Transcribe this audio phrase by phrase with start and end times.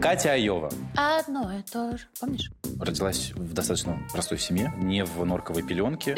[0.00, 2.06] Катя Айова Одно и то же.
[2.20, 2.50] Помнишь?
[2.80, 6.14] родилась в достаточно простой семье, не в норковой пеленке.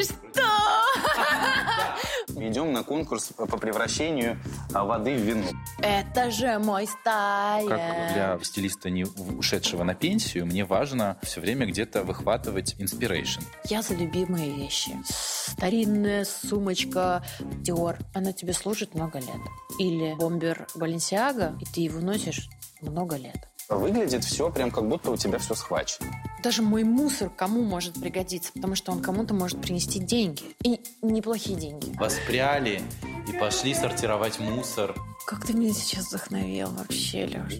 [2.35, 4.39] Идем на конкурс по по превращению
[4.73, 5.47] а, воды в вино.
[5.79, 7.67] Это же мой стайл.
[7.67, 13.43] Как для стилиста, не ушедшего на пенсию, мне важно все время где-то выхватывать inspiration.
[13.65, 14.91] Я за любимые вещи.
[15.05, 17.97] Старинная сумочка Dior.
[18.13, 19.41] Она тебе служит много лет.
[19.77, 22.49] Или бомбер Balenciaga, и ты его носишь
[22.81, 23.51] много лет.
[23.71, 26.11] Выглядит все прям как будто у тебя все схвачено.
[26.43, 30.43] Даже мой мусор кому может пригодиться, потому что он кому-то может принести деньги.
[30.61, 31.95] И неплохие деньги.
[31.97, 32.81] Воспряли
[33.29, 34.93] и пошли сортировать мусор.
[35.25, 37.59] Как ты меня сейчас вдохновил вообще, Леш.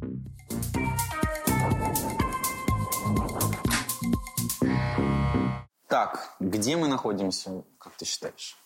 [5.88, 8.61] Так, где мы находимся, как ты считаешь?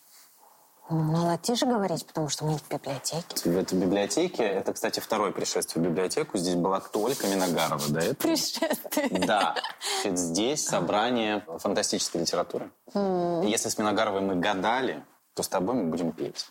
[0.88, 3.24] Ну, надо тише говорить, потому что мы в библиотеке.
[3.50, 6.38] В этой библиотеке, это, кстати, второе пришествие в библиотеку.
[6.38, 8.14] Здесь была только Миногарова до этого.
[8.14, 9.08] Пришествие.
[9.26, 9.56] Да.
[10.02, 12.70] Значит, Здесь собрание фантастической литературы.
[12.94, 16.46] И Если с Миногаровой мы гадали, то с тобой мы будем петь.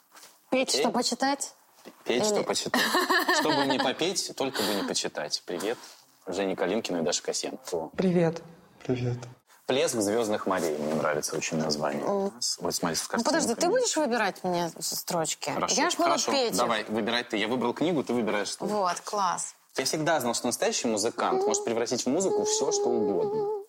[0.51, 1.53] Петь, что почитать?
[2.03, 2.81] Петь, что Или- почитать.
[3.39, 5.41] Чтобы не попеть, только бы не почитать.
[5.45, 5.77] Привет.
[6.27, 7.89] Жене Калинкину и Даша Косенко.
[7.95, 8.41] Привет.
[8.85, 9.17] Привет.
[9.65, 12.03] «Плеск звездных морей» мне нравится очень название.
[12.05, 15.49] Вот смотри, с Ну, подожди, ты будешь выбирать мне строчки?
[15.49, 16.31] Хорошо, Я ж буду хорошо.
[16.31, 16.55] петь.
[16.55, 17.37] Давай, выбирай ты.
[17.37, 18.65] Я выбрал книгу, ты выбираешь что.
[18.65, 19.55] Вот, класс.
[19.77, 23.63] Я всегда знал, что настоящий музыкант может превратить в музыку все, что угодно.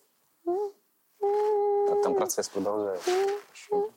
[1.89, 3.09] Так, там процесс продолжается.
[3.09, 3.91] Хорошо.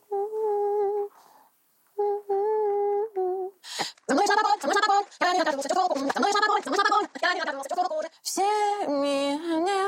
[8.22, 8.42] Все
[8.88, 9.79] ми...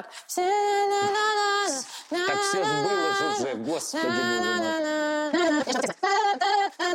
[0.00, 0.12] Так.
[0.26, 0.42] Все...
[2.08, 4.52] Так все ж было же уже, господи боже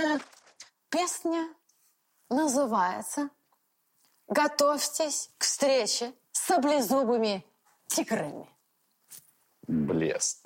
[0.08, 0.22] мой.
[0.90, 1.54] Песня
[2.30, 3.30] называется
[4.28, 7.46] «Готовьтесь к встрече с саблезубыми
[7.88, 8.50] тиграми».
[9.68, 10.46] Блеск.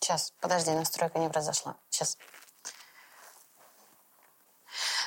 [0.00, 1.76] Сейчас, подожди, настройка не произошла.
[1.90, 2.16] Сейчас.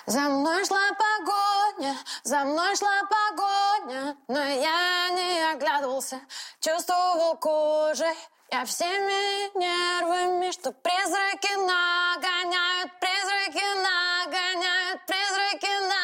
[0.05, 6.19] За мной шла погоня, за мной шла погоня, но я не оглядывался,
[6.59, 8.15] чувствовал кожей.
[8.51, 15.98] Я всеми нервами, что призраки нагоняют, призраки нагоняют, призраки на...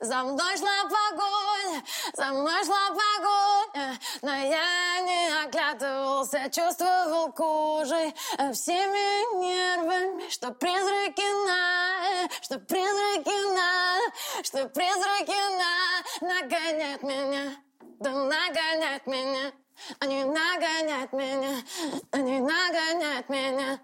[0.00, 1.84] За мной шла погоня,
[2.14, 8.14] за мной шла погоня, но я не оглядывался, чувствовал кожей
[8.54, 17.56] всеми нервами, что призраки на, что призраки на, что призраки на нагоняют меня,
[18.00, 19.52] да нагоняют меня.
[19.98, 21.62] Они нагоняют меня,
[22.10, 23.78] они нагоняют меня.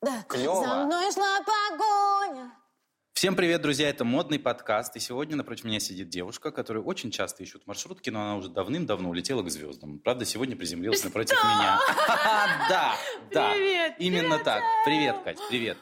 [0.00, 0.24] Да.
[0.28, 0.64] Клёво.
[0.64, 2.59] За мной шла погоня.
[3.20, 3.90] Всем привет, друзья!
[3.90, 4.96] Это модный подкаст.
[4.96, 9.10] И сегодня напротив меня сидит девушка, которая очень часто ищет маршрутки, но она уже давным-давно
[9.10, 9.98] улетела к звездам.
[9.98, 11.78] Правда, сегодня приземлилась напротив меня.
[12.70, 12.94] Да,
[13.30, 13.52] да.
[13.52, 14.62] Привет, Именно так.
[14.86, 15.76] Привет, Кать, привет.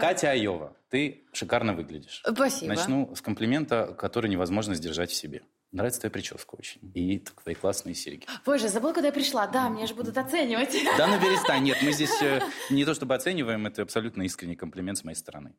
[0.00, 2.22] Катя Айова, ты шикарно выглядишь.
[2.28, 2.74] Спасибо.
[2.74, 5.42] Начну с комплимента, который невозможно сдержать в себе.
[5.74, 6.80] Нравится твоя прическа очень.
[6.94, 8.26] И твои классные серьги.
[8.46, 9.48] Боже, забыла, куда я пришла.
[9.48, 10.72] Да, меня же будут оценивать.
[10.96, 11.64] Да ну перестань.
[11.64, 12.40] Нет, мы здесь э,
[12.70, 15.52] не то чтобы оцениваем, это абсолютно искренний комплимент с моей стороны.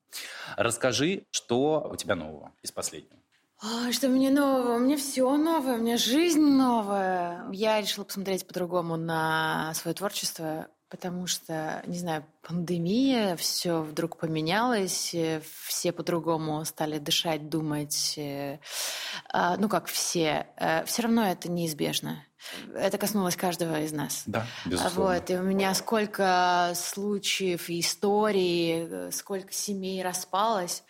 [0.56, 3.20] Расскажи, что у тебя нового из последнего.
[3.62, 4.76] Ой, что мне нового?
[4.76, 7.46] У меня все новое, у меня жизнь новая.
[7.52, 15.14] Я решила посмотреть по-другому на свое творчество, потому что, не знаю, пандемия, все вдруг поменялось,
[15.14, 18.16] э, все по-другому стали дышать, думать.
[18.18, 18.60] э,
[19.32, 20.48] а, Ну, как все.
[20.86, 22.24] Все равно это неизбежно.
[22.74, 24.24] Это коснулось каждого из нас.
[24.26, 25.14] Да, безусловно.
[25.16, 30.84] Вот, и у меня сколько случаев и историй, э, сколько семей распалось,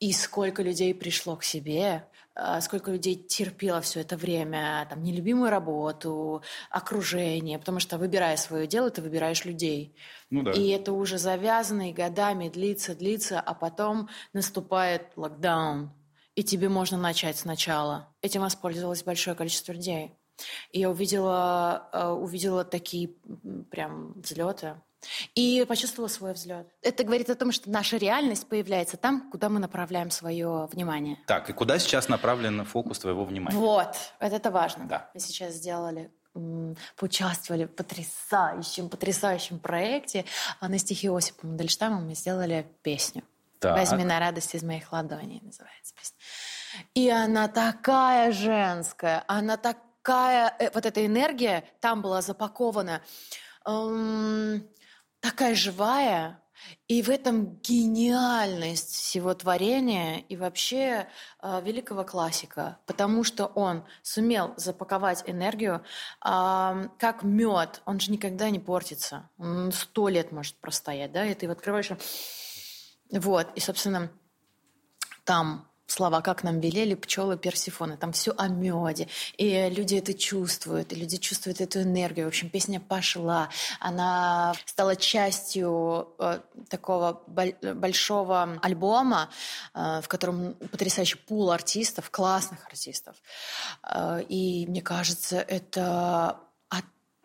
[0.00, 2.06] и сколько людей пришло к себе,
[2.60, 8.90] сколько людей терпело все это время, там, нелюбимую работу, окружение, потому что, выбирая свое дело,
[8.90, 9.96] ты выбираешь людей.
[10.30, 10.52] Ну да.
[10.52, 15.92] И это уже завязано и годами длится, длится, а потом наступает локдаун,
[16.34, 18.14] и тебе можно начать сначала.
[18.22, 20.14] Этим воспользовалось большое количество людей.
[20.70, 23.10] И я увидела, э, увидела такие
[23.70, 24.80] прям взлеты.
[25.34, 26.66] И почувствовала свой взлет.
[26.82, 31.18] Это говорит о том, что наша реальность появляется там, куда мы направляем свое внимание.
[31.26, 33.56] Так, и куда сейчас направлен фокус твоего внимания?
[33.56, 34.86] Вот, вот это важно.
[34.86, 35.10] Да.
[35.14, 36.10] Мы сейчас сделали
[36.96, 40.24] поучаствовали в потрясающем, потрясающем проекте.
[40.60, 43.24] А на стихи Осипа Мандельштама мы сделали песню.
[43.58, 43.76] Так.
[43.76, 46.16] «Возьми на радость из моих ладоней» называется песня.
[46.94, 50.54] И она такая женская, она такая...
[50.60, 53.02] э, Вот эта энергия там была запакована,
[53.66, 54.64] эм,
[55.20, 56.42] такая живая,
[56.88, 61.06] И в этом гениальность всего творения и вообще
[61.40, 65.84] э, великого классика, потому что он сумел запаковать энергию,
[66.24, 71.34] э, как мед, он же никогда не портится, он сто лет может простоять, да, и
[71.34, 71.90] ты его открываешь,
[73.12, 74.10] вот, и, собственно,
[75.24, 77.96] там слова, как нам велели пчелы Персифоны.
[77.96, 79.08] Там все о меде.
[79.36, 82.26] И люди это чувствуют, и люди чувствуют эту энергию.
[82.26, 83.48] В общем, песня пошла.
[83.80, 89.30] Она стала частью э, такого большого альбома,
[89.74, 93.16] э, в котором потрясающий пул артистов, классных артистов.
[93.82, 96.38] Э, и мне кажется, это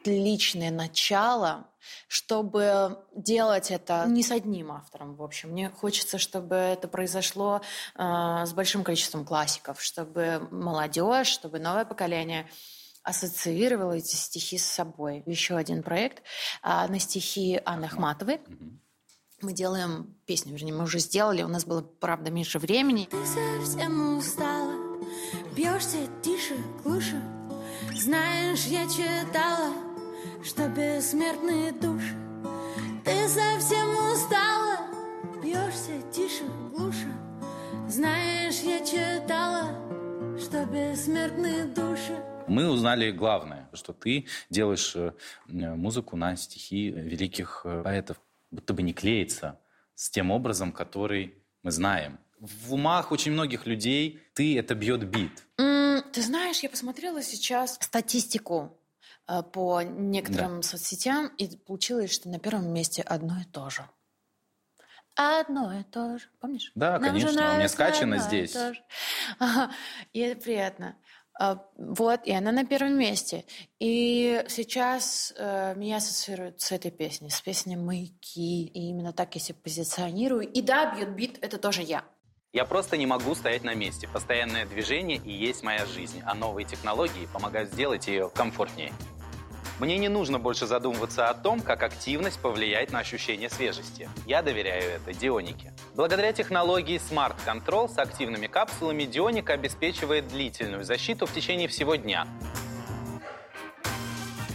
[0.04, 1.66] отличное начало,
[2.08, 5.52] чтобы делать это не с одним автором, в общем.
[5.52, 7.62] Мне хочется, чтобы это произошло
[7.96, 12.50] э, с большим количеством классиков, чтобы молодежь, чтобы новое поколение
[13.04, 15.24] ассоциировало эти стихи с собой.
[15.26, 16.24] Еще один проект
[16.64, 18.42] э, на стихи Анны Ахматовой.
[19.42, 23.10] Мы делаем песню, вернее, мы уже сделали, у нас было, правда, меньше времени.
[23.12, 24.74] Ты совсем устала,
[25.54, 27.22] бьешься тише, глуше.
[27.94, 29.83] Знаешь, я читала
[30.44, 32.16] что бессмертные души.
[33.06, 34.78] Ты совсем устала,
[35.42, 36.44] бьешься тише,
[36.76, 37.08] глуше.
[37.88, 39.72] Знаешь, я читала,
[40.38, 42.22] что бессмертные души.
[42.48, 45.14] Мы узнали главное, что ты делаешь э,
[45.48, 48.20] музыку на стихи великих э, поэтов,
[48.52, 49.62] будто бы не клеится
[49.96, 52.20] с тем образом, который мы знаем.
[52.40, 55.46] В умах очень многих людей ты это бьет бит.
[55.58, 58.78] Mm, ты знаешь, я посмотрела сейчас статистику
[59.52, 60.68] по некоторым да.
[60.68, 63.88] соцсетям, и получилось, что на первом месте одно и то же.
[65.16, 66.26] Одно и то же.
[66.40, 66.72] Помнишь?
[66.76, 67.54] Да, Нам конечно.
[67.54, 68.56] У меня скачано здесь.
[68.56, 68.74] И,
[70.14, 70.96] и это приятно.
[71.40, 73.46] А, вот, и она на первом месте.
[73.80, 78.66] И сейчас э, меня ассоциируют с этой песней, с песней «Маяки».
[78.66, 80.48] И именно так я себя позиционирую.
[80.48, 82.04] И да, бьет бит— это тоже я.
[82.52, 84.08] Я просто не могу стоять на месте.
[84.08, 88.94] Постоянное движение и есть моя жизнь, а новые технологии помогают сделать ее комфортнее.
[89.84, 94.10] Мне не нужно больше задумываться о том, как активность повлияет на ощущение свежести.
[94.26, 95.74] Я доверяю это Дионике.
[95.94, 102.26] Благодаря технологии Smart Control с активными капсулами Дионика обеспечивает длительную защиту в течение всего дня.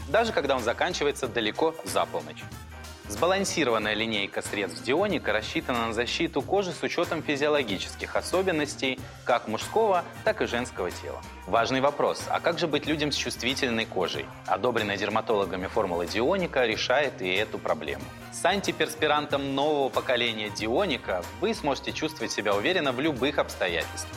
[0.08, 2.42] Даже когда он заканчивается далеко за полночь.
[3.08, 10.42] Сбалансированная линейка средств Дионика рассчитана на защиту кожи с учетом физиологических особенностей как мужского, так
[10.42, 11.20] и женского тела.
[11.46, 14.26] Важный вопрос, а как же быть людям с чувствительной кожей?
[14.46, 18.04] Одобренная дерматологами формула Дионика решает и эту проблему.
[18.30, 24.12] С антиперспирантом нового поколения Дионика вы сможете чувствовать себя уверенно в любых обстоятельствах.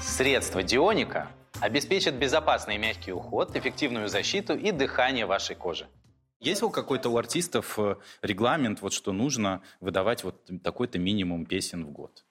[0.00, 1.28] Средства Дионика
[1.60, 5.86] обеспечит безопасный мягкий уход, эффективную защиту и дыхание вашей кожи.
[6.40, 11.84] Есть у какой-то у артистов э, регламент, вот что нужно выдавать вот такой-то минимум песен
[11.84, 12.24] в год?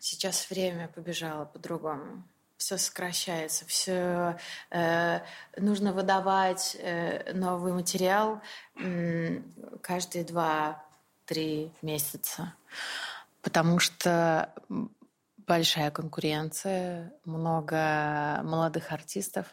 [0.00, 2.24] Сейчас время побежало по-другому.
[2.56, 4.36] Все сокращается, все
[4.70, 5.20] э,
[5.56, 8.40] нужно выдавать э, новый материал
[8.76, 9.40] э,
[9.80, 12.54] каждые два-три месяца,
[13.42, 14.52] потому что
[15.46, 19.46] большая конкуренция, много молодых артистов,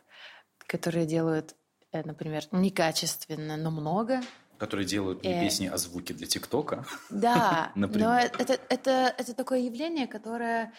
[0.68, 1.56] которые делают,
[1.92, 4.22] э, например, некачественно, но много.
[4.58, 5.42] Которые делают э...
[5.42, 6.86] песни о звуке для ТикТока.
[7.10, 10.74] Да, но это, это, это такое явление, которое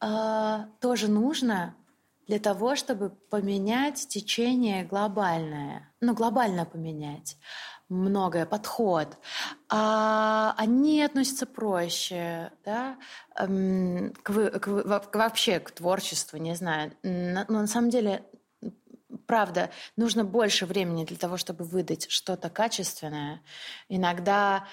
[0.00, 1.74] э, тоже нужно
[2.26, 5.92] для того, чтобы поменять течение глобальное.
[6.00, 7.36] Ну, глобально поменять
[7.92, 9.18] многое, подход,
[9.68, 12.96] а они относятся проще, да,
[13.36, 16.92] эм, к, к, к, вообще к творчеству, не знаю.
[17.02, 18.24] Но на самом деле,
[19.26, 23.42] правда, нужно больше времени для того, чтобы выдать что-то качественное.
[23.88, 24.66] Иногда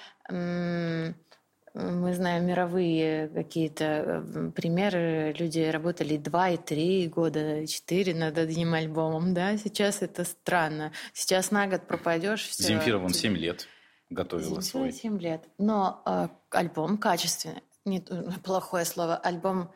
[1.74, 5.32] мы знаем мировые какие-то э, примеры.
[5.38, 9.56] Люди работали два и три года, четыре над одним альбомом, да?
[9.56, 10.92] Сейчас это странно.
[11.12, 12.48] Сейчас на год пропадешь.
[12.48, 12.64] Все.
[12.64, 13.68] Земфира вон семь лет
[14.08, 14.92] готовила Земфира свой.
[14.92, 15.44] семь лет.
[15.58, 17.62] Но э, альбом качественный.
[17.84, 18.00] Не,
[18.42, 19.16] плохое слово.
[19.16, 19.70] Альбом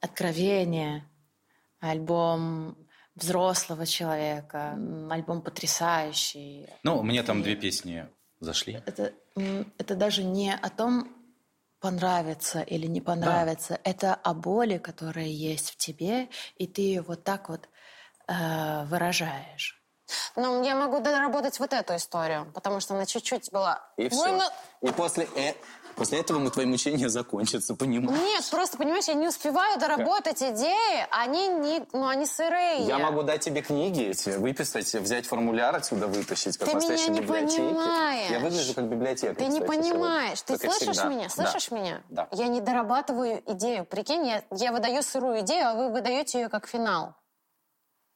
[0.00, 1.04] откровения.
[1.78, 2.76] Альбом
[3.14, 4.78] взрослого человека.
[5.10, 6.66] Альбом потрясающий.
[6.82, 8.08] Ну, мне там две песни
[8.40, 8.82] зашли.
[8.86, 9.12] Это,
[9.78, 11.08] это даже не о том,
[11.80, 13.74] понравится или не понравится.
[13.74, 13.90] Да.
[13.90, 17.68] Это о боли, которая есть в тебе, и ты ее вот так вот
[18.28, 19.80] э, выражаешь.
[20.36, 23.80] Ну, я могу доработать вот эту историю, потому что она чуть-чуть была...
[23.96, 24.40] И все.
[24.82, 25.28] И после...
[25.36, 25.54] Э...
[26.00, 28.18] После этого мы твои мучения закончатся, понимаешь?
[28.22, 32.86] Нет, просто, понимаешь, я не успеваю доработать идеи, они не, ну, они сырые.
[32.86, 37.10] Я могу дать тебе книги эти, выписать, взять формуляр отсюда вытащить, как Ты меня настоящей
[37.10, 37.58] не библиотеке.
[37.58, 38.30] понимаешь.
[38.30, 39.34] Я выгляжу как библиотека.
[39.34, 40.40] Ты не кстати, понимаешь.
[40.40, 41.08] Ты как слышишь всегда.
[41.10, 41.24] меня?
[41.24, 41.28] Да.
[41.28, 42.02] Слышишь меня?
[42.08, 42.28] Да.
[42.32, 43.84] Я не дорабатываю идею.
[43.84, 47.14] Прикинь, я, я выдаю сырую идею, а вы выдаете ее как финал.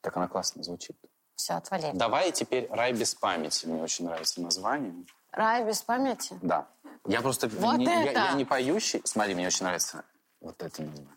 [0.00, 0.96] Так она классно звучит.
[1.36, 1.90] Все, отвали.
[1.92, 3.66] Давай теперь «Рай без памяти».
[3.66, 4.94] Мне очень нравится название.
[5.32, 6.38] Рай без памяти.
[6.40, 6.66] Да.
[7.06, 8.20] Я просто Вот не, я- это!
[8.20, 9.00] Я, не поющий.
[9.04, 10.04] Смотри, мне очень нравится
[10.40, 11.12] вот это название.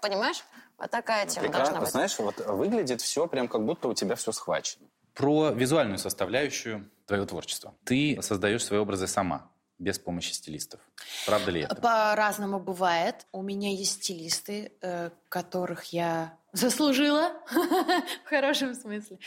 [0.00, 0.44] Понимаешь?
[0.78, 1.80] Вот такая тема должна Прекрасно.
[1.80, 1.90] быть.
[1.90, 4.86] Знаешь, вот выглядит все прям как будто у тебя все схвачено.
[5.14, 7.74] Про визуальную составляющую твоего творчества.
[7.84, 10.80] Ты создаешь свои образы сама, без помощи стилистов.
[11.26, 11.74] Правда ли это?
[11.76, 13.26] По-разному бывает.
[13.32, 14.72] У меня есть стилисты,
[15.28, 17.30] которых я заслужила,
[18.24, 19.18] в хорошем смысле.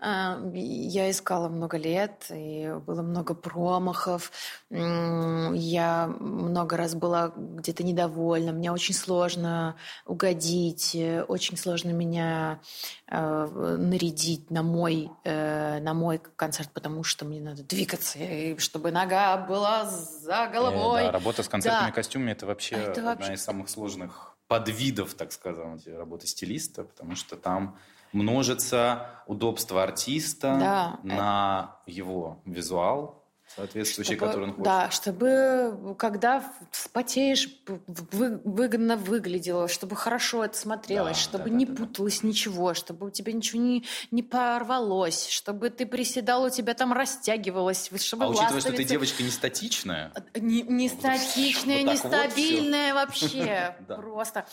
[0.00, 4.32] А, Я искала много лет, и было много промахов.
[4.70, 8.52] Я много раз была где-то недовольна.
[8.52, 12.60] Мне очень сложно угодить, э, очень сложно меня
[13.08, 18.90] э, нарядить на мой, э, на мой концерт, потому что мне надо двигаться, и чтобы
[18.90, 21.02] нога была за головой.
[21.02, 21.94] Э, да, работа с концертными Да.
[21.94, 27.14] костюмами это вообще Это одна вообще- из самых сложных подвидов, так сказать, работы стилиста, потому
[27.14, 27.76] что там
[28.12, 31.00] множится удобство артиста Да.
[31.04, 33.19] на его визуал,
[33.56, 34.64] соответствующий, Чтобы- который он хочет.
[34.64, 41.56] Да, чтобы когда вспотеешь, вы- выгодно выглядело, чтобы хорошо это смотрелось, Да, чтобы да, да,
[41.56, 41.78] не да, да.
[41.84, 46.92] путалось ничего, чтобы у тебя ничего не, не порвалось, чтобы ты приседал, у тебя там
[46.92, 52.04] растягивалось, чтобы А учитывая, что ты девочка не статичная, Не, не статичная, Вот не так
[52.04, 53.76] вот вообще.
[53.88, 53.96] Да.
[53.96, 54.46] Просто.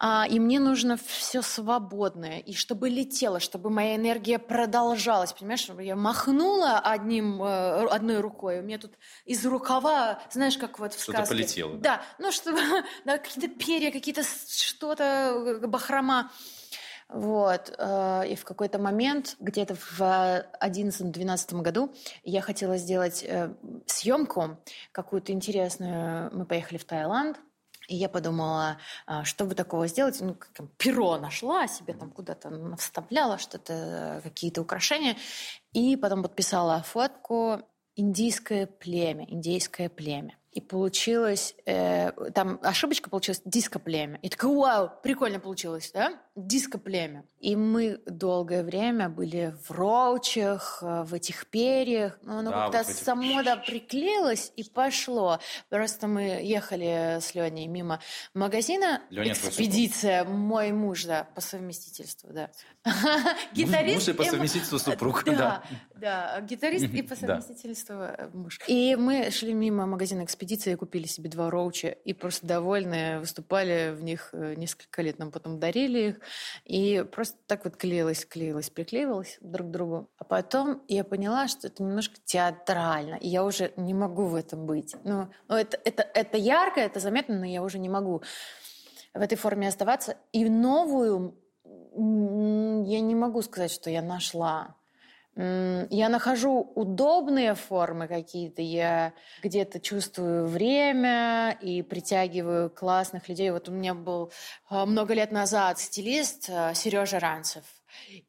[0.00, 2.38] А, и мне нужно все свободное.
[2.38, 5.32] И чтобы летело, чтобы моя энергия продолжалась.
[5.32, 8.60] Понимаешь, чтобы я махнула одним, э, одной рукой.
[8.60, 8.92] У меня тут
[9.24, 11.34] из рукава, знаешь, как вот в Что-то сказке.
[11.34, 11.96] полетело, да?
[11.96, 12.60] Да, ну чтобы
[13.04, 16.30] да, какие-то перья, какие-то что-то, э, бахрома.
[17.08, 17.74] Вот.
[17.78, 20.00] э, И в какой-то момент, где-то в
[20.62, 23.26] 2011-2012 году, я хотела сделать
[23.86, 24.58] съемку
[24.92, 26.30] какую-то интересную.
[26.32, 27.38] Мы поехали в Таиланд.
[27.88, 30.20] И я подумала, а, что бы такого сделать.
[30.20, 35.16] Ну, как перо нашла, себе там куда-то вставляла что-то, какие-то украшения.
[35.72, 37.62] И потом подписала фотку
[37.96, 40.36] «Индийское племя», «Индейское племя».
[40.52, 44.18] И получилось, э, там ошибочка получилась диско-племя.
[44.22, 46.20] И такая, вау, прикольно получилось, да?
[46.46, 47.24] Диско-племя.
[47.40, 52.18] И мы долгое время были в роучах, э, в этих перьях.
[52.22, 55.38] Но оно Да, как-то вот этих- само да, приклеилось и пошло.
[55.68, 58.00] Просто мы ехали с Леней мимо
[58.34, 59.02] магазина.
[59.10, 62.50] Леня твой Экспедиция, мой муж, да, по совместительству, да.
[63.52, 64.08] Гитарист.
[64.08, 65.62] Муж и по совместительству супруг, Да,
[65.96, 66.40] да.
[66.40, 68.58] гитарист и по совместительству э, муж.
[68.66, 71.88] И мы шли мимо магазина экспедиции и купили себе два роуча.
[71.88, 75.18] И просто довольные выступали в них э, несколько лет.
[75.18, 76.20] Нам потом дарили их.
[76.64, 80.10] И просто так вот клеилось, клеилось, приклеивалось друг к другу.
[80.18, 83.16] А потом я поняла, что это немножко театрально.
[83.16, 84.94] И я уже не могу в этом быть.
[85.04, 88.22] Ну, ну, это, это, это ярко, это заметно, но я уже не могу
[89.14, 90.16] в этой форме оставаться.
[90.32, 91.36] И новую
[91.98, 94.76] я не могу сказать, что я нашла.
[95.38, 103.52] Я нахожу удобные формы какие-то, я где-то чувствую время и притягиваю классных людей.
[103.52, 104.32] Вот у меня был
[104.68, 107.62] а, много лет назад стилист Сережа Ранцев.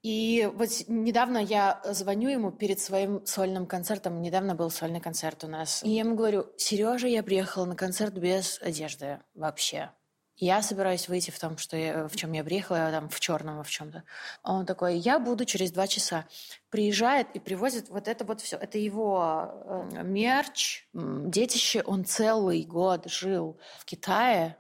[0.04, 4.22] И вот недавно я звоню ему перед своим сольным концертом.
[4.22, 5.84] Недавно был сольный концерт у нас.
[5.84, 9.92] И я ему говорю, Сережа, я приехала на концерт без одежды вообще.
[10.42, 13.70] Я собираюсь выйти в том, что я, в чем я приехала, там, в черном, в
[13.70, 14.04] чем-то.
[14.42, 16.28] Он такой, я буду через два часа.
[16.70, 18.56] Приезжает и привозит вот это вот все.
[18.56, 21.84] Это его э, мерч, детище.
[21.86, 24.56] Он целый год жил в Китае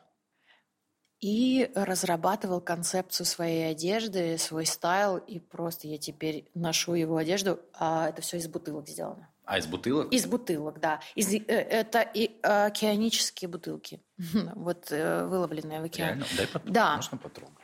[1.22, 5.16] и разрабатывал концепцию своей одежды, свой стайл.
[5.16, 9.29] И просто я теперь ношу его одежду, а это все из бутылок сделано.
[9.50, 10.14] А из бутылок?
[10.14, 11.00] Из бутылок, да.
[11.16, 14.00] Из, э, это и э, океанические бутылки.
[14.56, 16.10] Вот э, выловленные в океане.
[16.10, 16.26] Реально?
[16.38, 16.72] Дай потрогать.
[16.74, 16.96] Да.
[16.98, 17.58] Можно потрогать?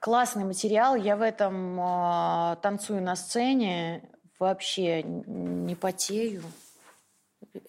[0.00, 0.94] Классный материал.
[0.94, 4.10] Я в этом э, танцую на сцене.
[4.38, 6.42] Вообще не потею.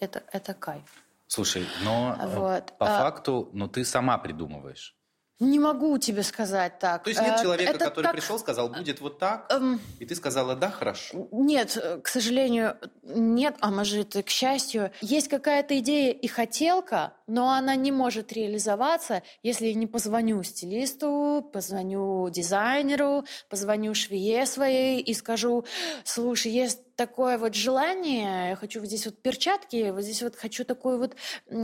[0.02, 0.84] Это, это кайф.
[1.28, 4.97] Слушай, но Вот, по а- факту, ну ты сама придумываешь.
[5.40, 7.04] Не могу тебе сказать так.
[7.04, 10.06] То есть нет Э, человека, это который так- пришел, сказал, будет вот так, Эм, и
[10.06, 11.28] ты сказала, да, хорошо.
[11.32, 14.92] Нет, э, к сожалению, нет, а может, и к счастью.
[15.02, 21.48] Есть какая-то идея и хотелка, но она не может реализоваться, если я не позвоню стилисту,
[21.54, 25.66] позвоню дизайнеру, позвоню швее своей и скажу,
[26.04, 30.66] слушай, есть такое вот желание, я хочу вот здесь вот перчатки, вот здесь вот хочу
[30.66, 31.16] такой вот,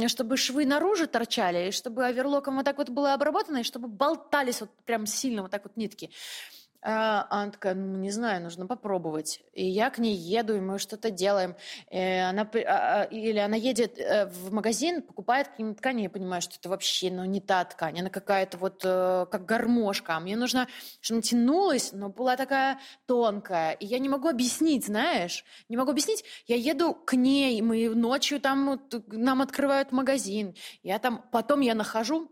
[0.08, 4.62] чтобы швы наружу торчали, и чтобы оверлоком вот так вот было обработано, и чтобы болтались
[4.62, 6.12] вот прям сильно вот так вот нитки.
[6.86, 9.42] А она такая, ну, не знаю, нужно попробовать.
[9.54, 11.56] И я к ней еду, и мы что-то делаем.
[11.90, 16.10] И она, при- а, а, или она едет э, в магазин, покупает какие-нибудь ткани, я
[16.10, 20.18] понимаю, что это вообще ну, не та ткань, она какая-то вот э, как гармошка.
[20.18, 20.68] А мне нужно,
[21.00, 23.72] чтобы она тянулась, но была такая тонкая.
[23.72, 26.26] И я не могу объяснить, знаешь, не могу объяснить.
[26.48, 30.54] Я еду к ней, мы ночью там, вот, нам открывают магазин.
[30.82, 32.30] Я там, потом я нахожу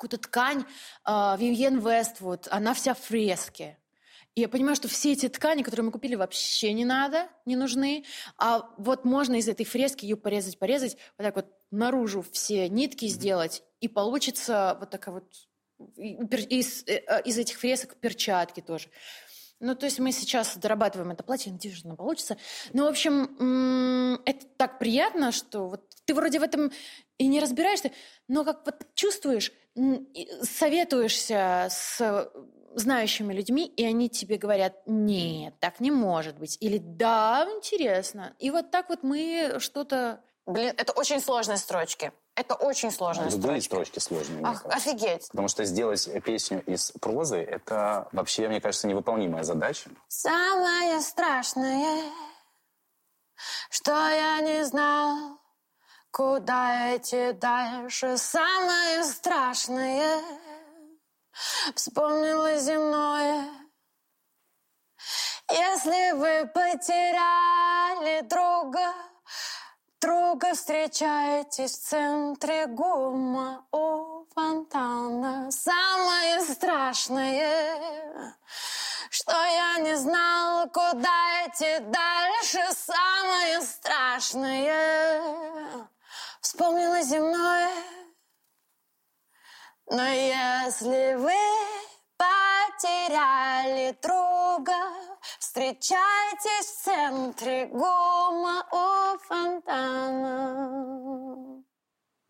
[0.00, 0.64] какую-то ткань
[1.04, 3.76] а, Вивьен Вествуд, она вся в фреске.
[4.34, 8.04] И я понимаю, что все эти ткани, которые мы купили, вообще не надо, не нужны.
[8.38, 13.06] А вот можно из этой фрески ее порезать, порезать, вот так вот наружу все нитки
[13.08, 15.34] сделать, и получится вот такая вот
[15.96, 18.88] из, э, э, из этих фресок перчатки тоже.
[19.58, 22.38] Ну, то есть мы сейчас дорабатываем это платье, надеюсь, что оно получится.
[22.72, 26.72] Ну, в общем, это так приятно, что вот ты вроде в этом
[27.18, 27.92] и не разбираешься,
[28.26, 29.52] но как вот чувствуешь,
[30.42, 32.30] советуешься с
[32.74, 36.56] знающими людьми, и они тебе говорят, нет, так не может быть.
[36.60, 38.34] Или да, интересно.
[38.38, 40.22] И вот так вот мы что-то...
[40.46, 42.12] Блин, это очень сложные строчки.
[42.34, 43.98] Это очень сложные Другие строчки.
[43.98, 44.44] строчки сложные.
[44.44, 45.28] Ах, офигеть.
[45.28, 49.90] Потому что сделать песню из прозы— это вообще, мне кажется, невыполнимая задача.
[50.08, 52.04] Самое страшное,
[53.68, 55.39] что я не знал,
[56.10, 58.16] куда идти дальше.
[58.16, 60.20] Самое страшное,
[61.74, 63.44] вспомнила земное.
[65.50, 68.94] Если вы потеряли друга,
[70.00, 75.50] друга встречаетесь в центре гума у фонтана.
[75.50, 78.36] Самое страшное,
[79.10, 82.60] что я не знал, куда идти дальше.
[82.72, 84.70] Самое страшное,
[86.40, 87.70] вспомнила земное.
[89.90, 91.34] Но если вы
[92.16, 94.78] потеряли друга,
[95.38, 100.60] встречайтесь в центре гума у фонтана.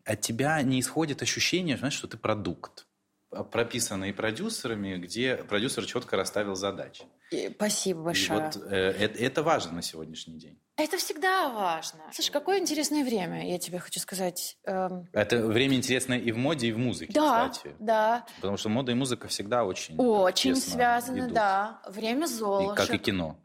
[0.05, 2.87] От тебя не исходит ощущение, знаешь, что ты продукт,
[3.31, 7.05] а прописанный продюсерами, где продюсер четко расставил задачи.
[7.31, 8.39] И Спасибо И большое.
[8.41, 10.59] вот э, это, это важно на сегодняшний день.
[10.75, 11.99] Это всегда важно.
[12.11, 14.57] Слушай, какое интересное время, я тебе хочу сказать.
[14.65, 17.75] Эм, Это время интересное и в моде, и в музыке, да, кстати.
[17.79, 21.33] да, Потому что мода и музыка всегда очень очень связаны, идут.
[21.33, 21.81] да.
[21.87, 22.75] Время И золушек.
[22.77, 23.37] как и кино.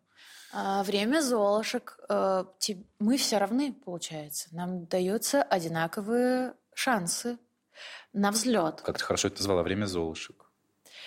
[0.52, 1.98] А, время золушек.
[2.08, 2.44] Э,
[2.98, 4.48] Мы все равны, получается.
[4.52, 7.38] Нам даются одинаковые шансы
[8.16, 8.80] на взлет.
[8.82, 10.50] Как ты хорошо это назвала, время золушек.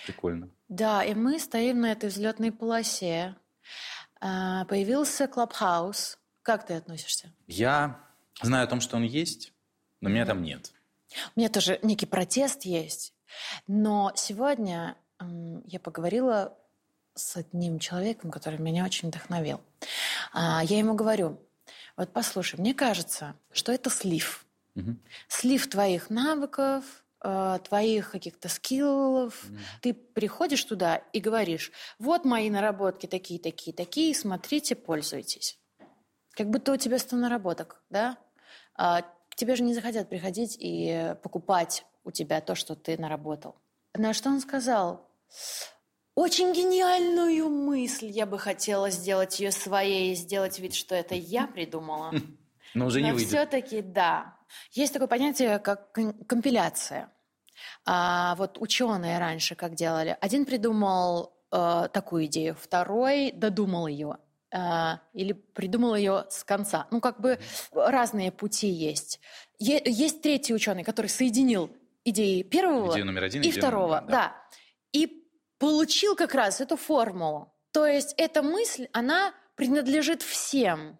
[0.05, 0.49] Прикольно.
[0.69, 3.35] Да, и мы стоим на этой взлетной полосе.
[4.21, 6.19] А, Появился Клабхаус.
[6.41, 7.31] Как ты относишься?
[7.47, 7.99] Я
[8.41, 9.53] знаю о том, что он есть,
[10.01, 10.71] но меня там нет.
[11.35, 13.13] У меня тоже некий протест есть.
[13.67, 14.95] Но сегодня
[15.65, 16.57] я поговорила
[17.15, 19.61] с одним человеком, который меня очень вдохновил.
[20.31, 21.39] А, Я ему говорю,
[21.97, 24.45] вот послушай, мне кажется, что это слив.
[25.27, 26.83] Слив твоих навыков,
[27.23, 29.45] э, твоих каких-то скиллов.
[29.81, 35.59] Ты приходишь туда и говоришь, вот мои наработки такие, такие, такие, смотрите, пользуйтесь.
[36.31, 38.17] Как будто у тебя 100 наработок, да?
[38.75, 43.55] А, к тебе же не захотят приходить и покупать у тебя то, что ты наработал.
[43.93, 45.09] На что он сказал?
[46.15, 48.07] Очень гениальную мысль.
[48.07, 52.13] Я бы хотела сделать ее своей, сделать вид, что это я придумала.
[52.73, 53.29] Но уже не Но выйдет.
[53.29, 54.37] все-таки да.
[54.71, 55.91] Есть такое понятие, как
[56.27, 57.11] компиляция.
[57.85, 60.17] А, вот ученые раньше как делали.
[60.21, 64.17] Один придумал э, такую идею, второй додумал ее.
[64.51, 66.87] э, или придумал ее с конца.
[66.91, 67.37] Ну, как бы
[67.73, 69.19] разные пути есть.
[69.59, 71.69] Е- есть третий ученый, который соединил
[72.03, 73.95] идеи первого Идея номер один, и идея второго.
[73.99, 74.35] номер- да.
[74.91, 75.23] И
[75.59, 77.53] получил как раз эту формулу.
[77.71, 80.97] То есть эта мысль, она принадлежит всем.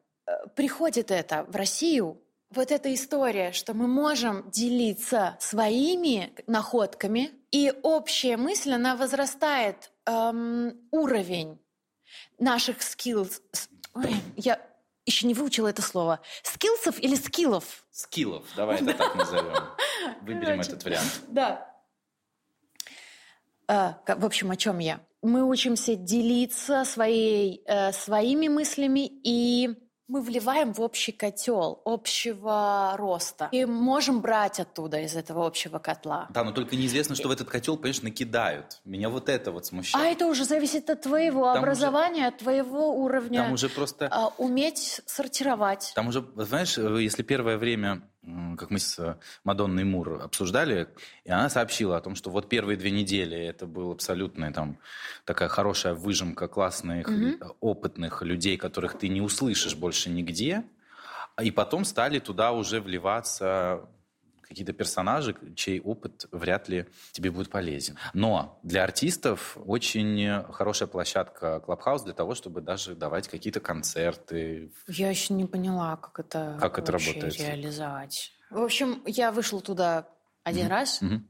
[0.56, 8.38] Приходит это в Россию, вот эта история, что мы можем делиться своими находками, и общая
[8.38, 11.60] мысль, она возрастает эм, уровень
[12.40, 13.42] наших skills.
[13.94, 14.60] Ой, я
[15.06, 16.22] еще не выучила это слово.
[16.44, 17.86] Скиллсов или скиллов?
[17.92, 19.54] Скиллов, давай это так назовем.
[20.22, 21.22] Выберем этот вариант.
[21.28, 21.72] Да.
[23.68, 25.02] ка- в общем, о чем я?
[25.22, 29.76] Мы учимся делиться своей, э, своими мыслями и
[30.10, 33.48] мы вливаем в общий котел общего роста.
[33.52, 36.28] И можем брать оттуда, из этого общего котла.
[36.32, 38.82] Да, но только неизвестно, что в этот котел, конечно, накидают.
[38.86, 40.18] Меня вот это вот А смущает.
[40.18, 43.44] это уже зависит от твоего Там уже- образования, от твоего уровня.
[43.44, 44.08] Там уже просто...
[44.12, 45.92] А, уметь сортировать.
[45.96, 48.02] Там уже, знаешь, э, если первое время,
[48.58, 50.90] как мы с э, Мадонной Мур обсуждали,
[51.24, 54.78] и она сообщила о том, что вот первые две недели это был абсолютная там
[55.26, 60.64] такая хорошая выжимка классных, э, опытных людей, которых ты не услышишь больше нигде,
[61.36, 63.88] А и потом стали туда уже вливаться
[64.50, 67.98] какие-то персонажи, чей опыт вряд ли тебе будет полезен.
[68.14, 75.10] Но для артистов очень хорошая площадка Клабхаус для того, чтобы даже давать какие-то концерты, Я
[75.10, 77.38] еще не поняла, как это, Как это работает?
[77.40, 78.34] реализовать.
[78.50, 80.08] В общем, я вышла туда
[80.44, 80.72] один Мгм.
[80.72, 81.28] раз, Мгм.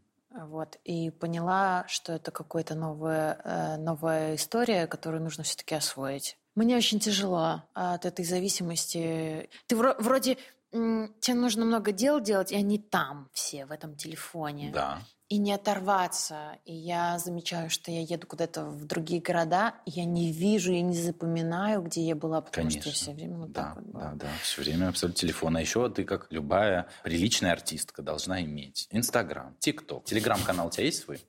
[0.47, 6.38] вот, и поняла, что это какая-то новая, э, новая история, которую нужно все-таки освоить.
[6.55, 9.49] Мне очень тяжело от этой зависимости.
[9.67, 10.38] Ты вро- вроде
[10.71, 14.71] тебе нужно много дел делать, и они там все в этом телефоне.
[14.73, 15.01] Да.
[15.27, 16.58] И не оторваться.
[16.65, 20.82] И я замечаю, что я еду куда-то в другие города, и я не вижу, я
[20.82, 22.91] не запоминаю, где я была, потому что Конечно.
[22.91, 24.03] все время вот Да, так вот была.
[24.05, 25.55] да, да, все время абсолютно телефон.
[25.58, 30.05] А еще ты, как любая приличная артистка, должна иметь Инстаграм, ТикТок.
[30.05, 31.21] Телеграм-канал у тебя есть свой?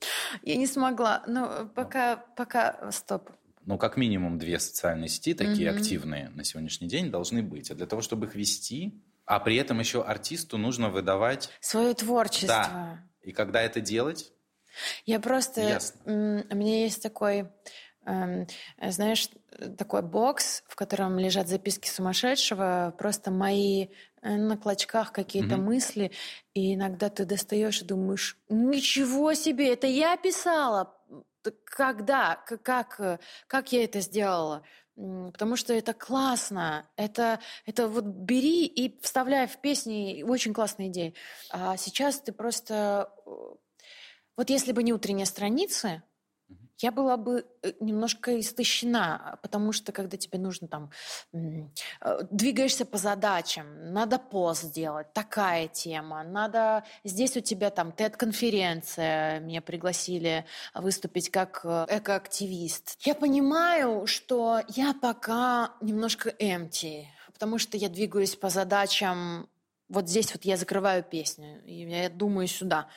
[0.42, 1.22] Я не смогла.
[1.26, 3.28] Ну, пока, пока, стоп.
[3.66, 5.78] Ну, как минимум две социальные сети, такие Мгм.
[5.78, 7.70] активные на сегодняшний день, должны быть.
[7.70, 8.98] А для того, чтобы их вести,
[9.30, 11.50] а при этом еще артисту нужно выдавать...
[11.60, 12.48] Свое творчество.
[12.48, 12.98] Да.
[13.22, 14.32] И когда это делать?
[15.06, 15.60] Я просто...
[15.60, 16.00] Ясно.
[16.50, 17.48] У меня есть такой,
[18.06, 18.48] эм,
[18.82, 19.28] знаешь,
[19.78, 23.86] такой бокс, в котором лежат записки сумасшедшего, просто мои
[24.20, 25.64] э, на клочках какие-то Мгм.
[25.64, 26.10] мысли,
[26.52, 30.92] и иногда ты достаешь и думаешь, ничего себе, это я писала,
[31.64, 34.64] когда, как, э, как я это сделала?
[35.32, 41.14] Потому что это классно, это, это вот бери и вставляй в песни, очень классная идея.
[41.50, 43.10] А сейчас ты просто...
[43.26, 43.30] э,
[44.36, 46.02] Вот если бы не утренние страницы,
[46.82, 50.90] я была бы э, немножко истощена, потому что когда тебе нужно там
[51.32, 51.66] э,
[52.30, 59.60] двигаешься по задачам, надо пост сделать, такая тема, надо здесь у тебя там TED-конференция, меня
[59.60, 62.98] пригласили выступить как э, экоактивист.
[63.00, 69.48] Я понимаю, что я пока немножко empty, потому что я двигаюсь по задачам.
[69.88, 72.88] Вот здесь вот я закрываю песню, и я думаю сюда.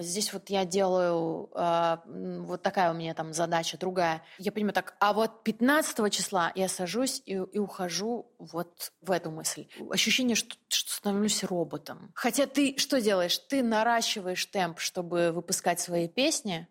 [0.00, 4.22] Здесь вот я делаю, э, вот такая у меня там задача, другая.
[4.38, 9.30] Я понимаю так, а вот 15 числа я сажусь и, и ухожу вот в эту
[9.30, 9.68] мысль.
[9.90, 12.10] Ощущение, что, что становлюсь роботом.
[12.14, 13.38] Хотя ты что делаешь?
[13.38, 16.66] Ты наращиваешь темп, чтобы выпускать свои песни,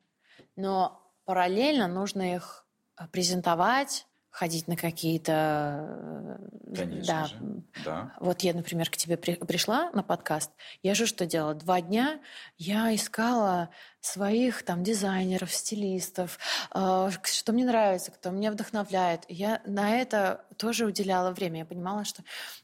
[0.55, 2.65] но параллельно нужно их
[2.97, 4.07] э, презентовать,
[4.39, 6.39] ходить на какие-то...
[6.71, 7.35] э, Конечно да, же.
[7.83, 8.13] Да.
[8.21, 10.49] вот я, например, к тебе при- пришла на подкаст.
[10.81, 11.55] Я же что делала?
[11.55, 12.21] Два дня
[12.57, 16.39] я искала своих там дизайнеров, стилистов,
[16.73, 19.25] э, что мне нравится, кто меня вдохновляет.
[19.27, 21.59] Я на это тоже уделяла время.
[21.59, 22.23] Я понимала, что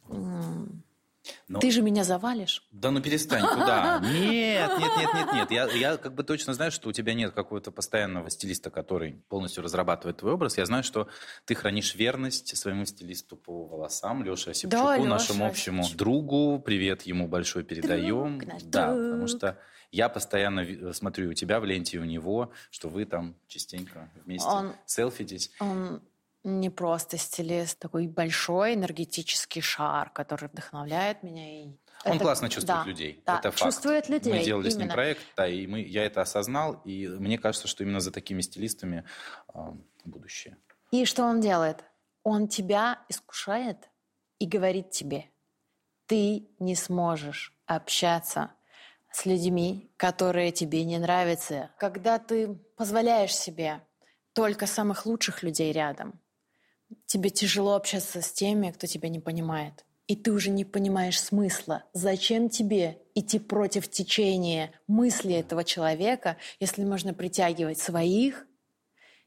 [0.09, 0.81] м,
[1.47, 2.67] Но- ты же меня завалишь.
[2.71, 3.99] Да ну перестань, куда?
[3.99, 5.51] Нет, нет, нет, нет, нет.
[5.51, 9.63] Я, я как бы точно знаю, что у тебя нет какого-то постоянного стилиста, который полностью
[9.63, 10.57] разрабатывает твой образ.
[10.57, 11.07] Я знаю, что
[11.45, 15.97] ты хранишь верность своему стилисту по волосам, Леше Осипчуку, Да, Лёша нашему общему Осипчук.
[15.99, 16.59] другу.
[16.59, 18.39] Привет ему большой передаем.
[18.39, 19.03] Друг наш да, друг.
[19.05, 19.57] потому что
[19.91, 24.11] я постоянно ви- смотрю у тебя в ленте, и у него, что вы там частенько
[24.25, 25.51] вместе Он- селфитесь.
[25.59, 26.01] Он
[26.45, 31.63] не просто стилист, такой большой энергетический шар, который вдохновляет меня.
[31.63, 31.67] И
[32.05, 33.23] Он это- классно чувствует да, людей.
[33.25, 33.63] да, это факт.
[33.63, 34.93] чувствует людей, Мы делали с ним именно.
[34.93, 39.03] проект, да, и мы, я это осознал, и мне кажется, что именно за такими стилистами
[39.47, 39.73] а,
[40.05, 40.57] будущее.
[40.91, 41.83] И что он делает?
[42.23, 43.89] Он тебя искушает
[44.39, 45.31] и говорит тебе,
[46.05, 48.51] ты не сможешь общаться
[49.11, 51.71] с людьми, которые тебе не нравятся.
[51.79, 53.81] Когда ты позволяешь себе
[54.33, 56.19] только самых лучших людей рядом,
[57.05, 59.85] тебе тяжело общаться с теми, кто тебя не понимает.
[60.07, 61.83] И ты уже не понимаешь смысла.
[61.93, 68.45] Зачем тебе идти против течения мысли этого человека, если можно притягивать своих,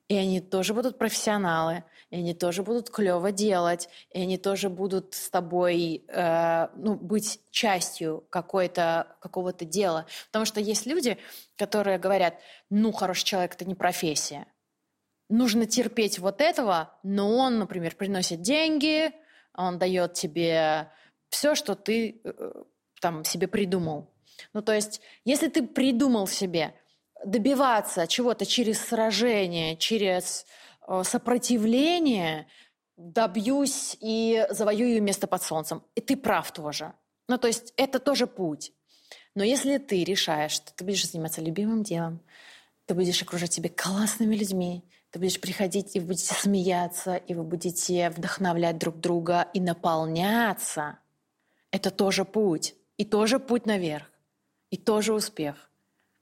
[0.09, 5.14] и они тоже будут профессионалы, и они тоже будут клево делать, и они тоже будут
[5.14, 10.07] с тобой э, ну, быть частью какой-то, какого-то дела.
[10.29, 11.18] Потому что есть люди,
[11.57, 12.38] которые говорят,
[12.71, 14.47] ну, хороший человек— это не профессия.
[15.29, 19.12] Нужно терпеть вот этого, но он, например, приносит деньги,
[19.55, 20.91] он дает тебе
[21.29, 22.53] все, что ты э,
[23.01, 24.11] там себе придумал.
[24.53, 26.75] Ну, то есть, если ты придумал себе
[27.25, 30.47] добиваться чего-то через сражение, через
[30.87, 32.47] э, сопротивление,
[32.97, 35.83] добьюсь и завоюю место под солнцем.
[35.95, 36.95] И ты прав тоже.
[37.29, 38.73] Ну, то есть это тоже путь.
[39.35, 42.21] Но если ты решаешь, что ты будешь заниматься любимым делом,
[42.87, 47.42] ты будешь окружать себя классными людьми, ты будешь приходить, и вы будете смеяться, и вы
[47.42, 50.99] будете вдохновлять друг друга и наполняться,
[51.71, 52.75] это тоже путь.
[52.97, 54.11] И тоже путь наверх.
[54.71, 55.71] И тоже успех.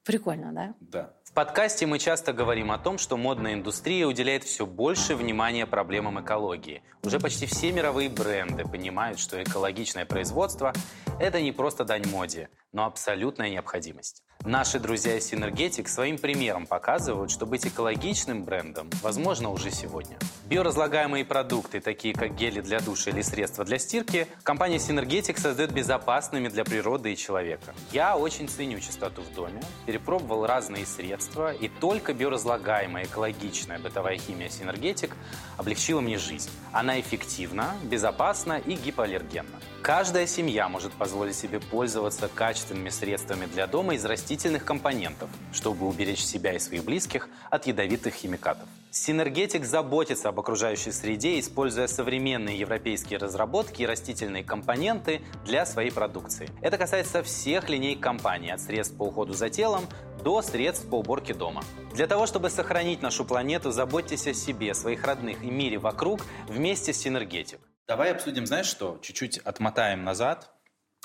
[0.04, 0.74] Прикольно, да?
[0.80, 1.14] Да.
[1.24, 6.20] В подкасте мы часто говорим о том, что модная индустрия уделяет все больше внимания проблемам
[6.22, 6.82] экологии.
[7.02, 10.72] Уже почти все мировые бренды понимают, что экологичное производство–
[11.20, 14.22] это не просто дань моде, но абсолютная необходимость.
[14.44, 20.18] Наши друзья из Synergetic своим примером показывают, что быть экологичным брендом возможно уже сегодня.
[20.44, 26.48] Биоразлагаемые продукты, такие как гели для душа или средства для стирки, компания Synergetic создает безопасными
[26.48, 27.74] для природы и человека.
[27.92, 34.48] Я очень ценю чистоту в доме, перепробовал разные средства, и только биоразлагаемая экологичная бытовая химия
[34.48, 35.12] Synergetic
[35.56, 36.50] облегчила мне жизнь.
[36.72, 39.60] Она эффективна, безопасна и гипоаллергенна.
[39.86, 46.24] Каждая семья может позволить себе пользоваться качественными средствами для дома из растительных компонентов, чтобы уберечь
[46.24, 48.68] себя и своих близких от ядовитых химикатов.
[48.90, 56.50] Синергетик заботится об окружающей среде, используя современные европейские разработки и растительные компоненты для своей продукции.
[56.62, 59.86] Это касается всех линейк компании, от средств по уходу за телом
[60.24, 61.62] до средств по уборке дома.
[61.94, 66.92] Для того, чтобы сохранить нашу планету, заботьтесь о себе, своих родных и мире вокруг вместе
[66.92, 67.60] с Синергетик.
[67.88, 68.98] Давай обсудим, знаешь что?
[69.02, 70.50] Чуть-чуть отмотаем назад.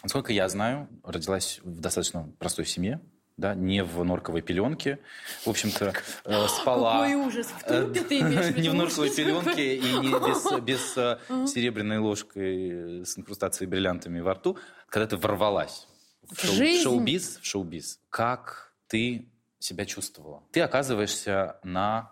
[0.03, 2.99] Насколько я знаю, родилась в достаточно простой семье,
[3.37, 4.99] да, не в норковой пеленке.
[5.45, 5.93] В общем-то,
[6.25, 7.01] э, спала...
[7.01, 7.47] Какой ужас!
[7.47, 8.61] В трупе ты имеешь в виду?
[8.61, 14.33] Не в норковой пеленке и не без, без э, серебряной ложкой с инкрустацией бриллиантами во
[14.33, 14.57] рту,
[14.89, 15.87] когда ты ворвалась
[16.23, 16.83] в, В шоу- жизнь?
[16.83, 17.99] шоу-биз, в шоу-биз.
[18.09, 20.43] Как ты себя чувствовала?
[20.51, 22.11] Ты оказываешься на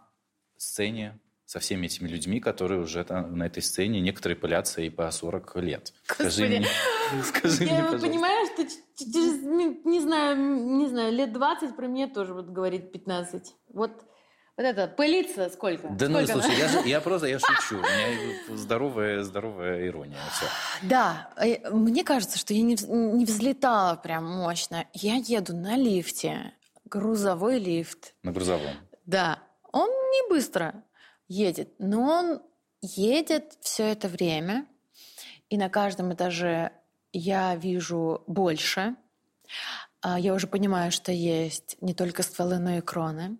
[0.57, 5.09] сцене со всеми этими людьми, которые уже там на этой сцене, некоторые пылятся и по
[5.09, 5.93] 40 лет.
[6.03, 6.57] Скажи Господи.
[6.59, 8.07] мне, скажи мне, Я пожалуйста.
[8.07, 8.65] понимаю, что
[9.03, 13.55] через, ми- не знаю, не знаю, лет 20 про меня тоже вот говорит 15.
[13.73, 13.93] Вот,
[14.57, 15.87] вот это, пылиться сколько?
[15.89, 16.81] Да ну, Сколько слушай, она?
[16.81, 17.77] я, я просто, я шучу.
[17.79, 20.19] У меня здоровая, здоровая ирония.
[20.31, 20.45] Все.
[20.83, 24.85] Да, э, мне кажется, что я не, не взлетала прям мощно.
[24.93, 26.53] Я еду на лифте,
[26.85, 28.13] грузовой лифт.
[28.21, 28.75] На грузовом.
[29.07, 29.39] Да,
[29.71, 30.83] он не быстро
[31.29, 32.41] едет, но он
[32.81, 34.65] едет все это время,
[35.49, 36.71] и на каждом этаже
[37.13, 38.95] я вижу больше.
[40.01, 43.37] А, Я уже понимаю, что есть не только стволы, но и кроны.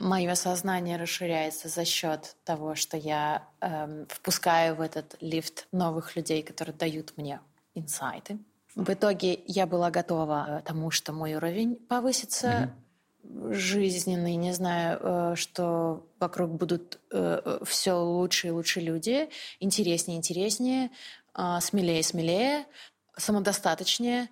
[0.00, 6.42] Мое сознание расширяется за счет того, что я эм, впускаю в этот лифт новых людей,
[6.42, 7.40] которые дают мне
[7.74, 8.38] инсайты.
[8.74, 12.74] В итоге я была готова э, тому, что мой уровень повысится,
[13.50, 16.98] жизненный, не знаю, э, что вокруг будут
[17.64, 19.28] все лучше и лучше люди,
[19.60, 20.90] интереснее и интереснее,
[21.34, 22.66] а, смелее и смелее,
[23.16, 24.28] самодостаточнее.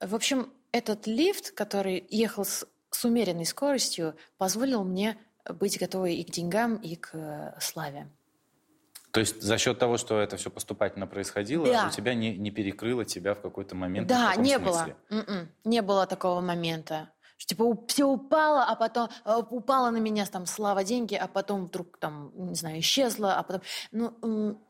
[0.00, 5.16] В общем, этот лифт, который ехал с, с умеренной скоростью, позволил мне
[5.48, 8.08] быть готовой и к деньгам, и к э, славе.
[9.10, 11.88] То есть за счет того, что это все поступательно происходило, Да.
[11.88, 14.06] у тебя не, не перекрыло тебя в какой-то момент?
[14.06, 14.96] в Да, каком не смысле?
[15.10, 15.18] было.
[15.20, 17.10] М-м, не было такого момента.
[17.40, 21.64] Что, типа все упало, а потом э, упало на меня там слава деньги, а потом
[21.64, 24.60] вдруг там не знаю исчезло, а потом ну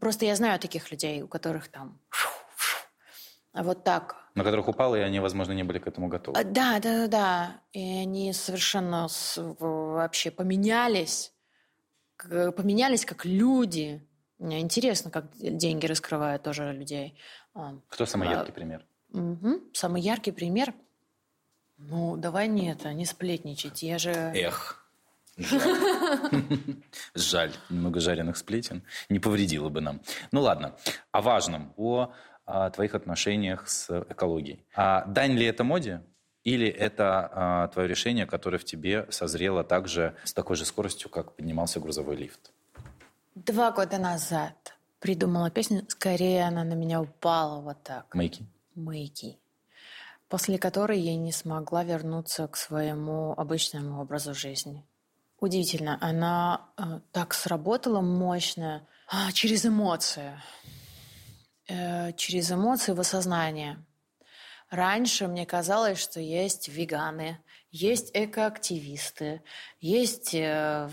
[0.00, 2.00] просто я знаю таких людей, у которых там
[3.52, 4.16] а вот так.
[4.34, 6.38] На которых упало, и они, возможно, не были к этому готовы.
[6.38, 7.60] А, Да, да, да, да.
[7.72, 11.34] И они совершенно вообще поменялись,
[12.18, 14.06] поменялись как люди.
[14.38, 17.18] Мне интересно, как деньги раскрывают тоже людей.
[17.54, 18.86] А, Кто самый яркий пример?
[19.08, 19.60] Мгм.
[19.74, 20.74] Самый яркий пример.
[21.78, 23.82] Ну, давай не это, не сплетничать.
[23.82, 24.10] Я же...
[24.10, 24.82] Эх.
[25.36, 25.60] Жаль.
[27.14, 27.52] Жаль.
[27.68, 28.82] Немного жареных сплетен.
[29.08, 30.00] Не повредило бы нам.
[30.32, 30.76] Ну ладно.
[31.12, 31.74] О важном.
[31.76, 32.12] О
[32.46, 34.64] а, твоих отношениях с экологией.
[34.74, 36.02] А дань ли это моде?
[36.44, 41.34] Или это а, твое решение, которое в тебе созрело также с такой же скоростью, как
[41.34, 42.52] поднимался грузовой лифт?
[43.34, 45.84] Два года назад придумала песню.
[45.88, 48.14] Скорее она на меня упала вот так.
[48.14, 48.46] Мейки?
[48.74, 49.38] Маяки.
[50.28, 54.84] После которой я не смогла вернуться к своему обычному образу жизни.
[55.38, 60.40] Удивительно, она э, так сработала мощно а, через эмоции.
[61.68, 63.84] Э, через эмоции в осознание.
[64.70, 67.38] Раньше мне казалось, что есть веганы,
[67.70, 69.42] есть экоактивисты,
[69.80, 70.88] есть э,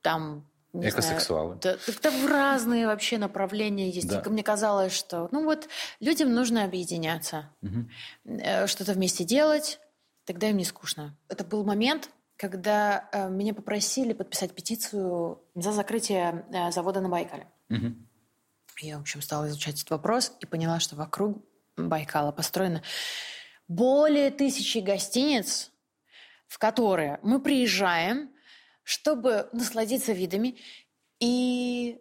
[0.00, 0.48] там...
[0.74, 1.58] не знаю, Экосексуалы.
[1.62, 4.08] да, так там разные вообще направления есть.
[4.08, 4.22] Да.
[4.26, 5.68] Мне казалось, что ну вот
[6.00, 7.50] людям нужно объединяться,
[8.24, 9.80] э, что-то вместе делать,
[10.24, 11.16] тогда им не скучно.
[11.28, 17.46] Это был момент, когда э, меня попросили подписать петицию за закрытие э, завода на Байкале.
[17.68, 18.08] Мгм.
[18.80, 21.44] Я, в общем, стала изучать этот вопрос и поняла, что вокруг
[21.76, 22.82] Байкала построено
[23.68, 25.70] более тысячи гостиниц,
[26.48, 28.33] в которые мы приезжаем,
[28.84, 30.58] чтобы насладиться видами,
[31.20, 32.00] и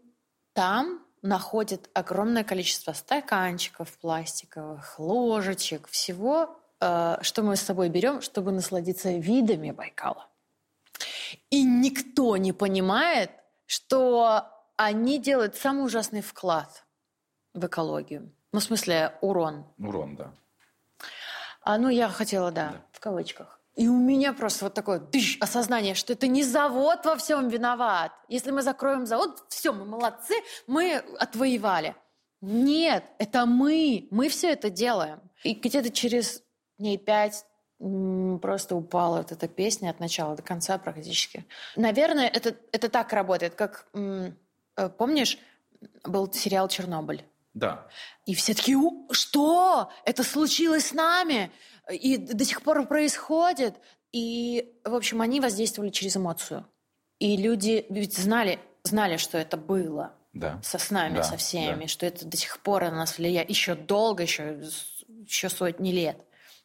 [0.54, 8.52] там находят огромное количество стаканчиков пластиковых, ложечек, всего, э, что мы с собой берем, чтобы
[8.52, 10.28] насладиться видами Байкала.
[11.50, 13.32] И никто не понимает,
[13.66, 16.86] что они делают самый ужасный вклад
[17.54, 18.32] в экологию.
[18.52, 19.66] Ну, в смысле, урон.
[19.80, 20.34] Урон, да.
[21.62, 22.86] А, ну, я хотела, да, Да.
[22.92, 23.60] в кавычках.
[23.76, 28.12] И у меня просто вот такое тыщ, осознание, что это не завод во всем виноват.
[28.28, 30.36] Если мы закроем завод, все, мы молодцы,
[30.68, 31.96] мы отвоевали.
[32.42, 35.22] Нет, это мы, мы все это делаем.
[35.44, 36.44] И где-то через
[36.78, 37.46] дней пять
[38.42, 41.46] просто упала вот эта песня от начала до конца практически.
[41.76, 44.32] Наверное, это, это так работает, как, э,
[44.98, 45.38] помнишь,
[46.04, 47.26] был сериал «Чернобыль».
[47.54, 47.88] Да.
[48.26, 49.92] И все такие, «У, что?
[50.06, 51.52] Это случилось с нами?
[51.92, 53.76] И до сих пор происходит.
[54.12, 56.66] И, в общем, они воздействовали через эмоцию.
[57.20, 60.60] И люди ведь знали, знали, что это было Да.
[60.64, 61.88] со с нами, Да, со всеми, да.
[61.88, 63.50] что это до сих пор на нас влияет.
[63.50, 64.62] Еще долго, еще,
[65.26, 66.18] еще сотни лет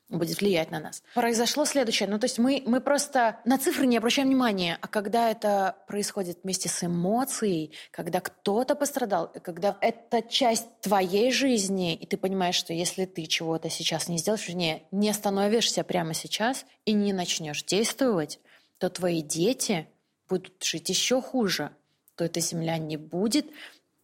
[0.09, 1.03] будет влиять на нас.
[1.15, 2.09] Произошло следующее.
[2.09, 6.39] Ну, то есть мы, мы просто на цифры не обращаем внимания, а когда это происходит
[6.43, 12.73] вместе с эмоцией, когда кто-то пострадал, когда это часть твоей жизни, и ты понимаешь, что
[12.73, 18.41] если ты чего-то сейчас не сделаешь, не, не остановишься прямо сейчас и не начнешь действовать,
[18.79, 19.89] то твои дети
[20.29, 21.71] будут жить еще хуже,
[22.15, 23.47] то эта земля не будет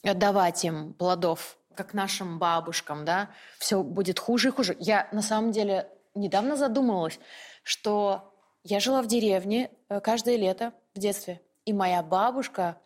[0.02, 4.76] давать им плодов, как нашим бабушкам, да, все будет хуже и хуже.
[4.78, 7.18] Я на самом деле недавно задумалась,
[7.62, 12.78] что я жила в деревне э, каждое лето в детстве, и моя бабушка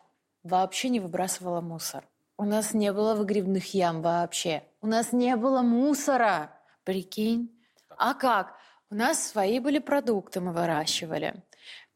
[0.43, 2.07] вообще не выбрасывала мусор.
[2.37, 4.63] У нас не было выгребных ям вообще.
[4.81, 6.51] У нас не было мусора.
[6.85, 7.51] Прикинь.
[7.97, 8.55] А как?
[8.89, 11.43] У нас свои были продукты, мы выращивали.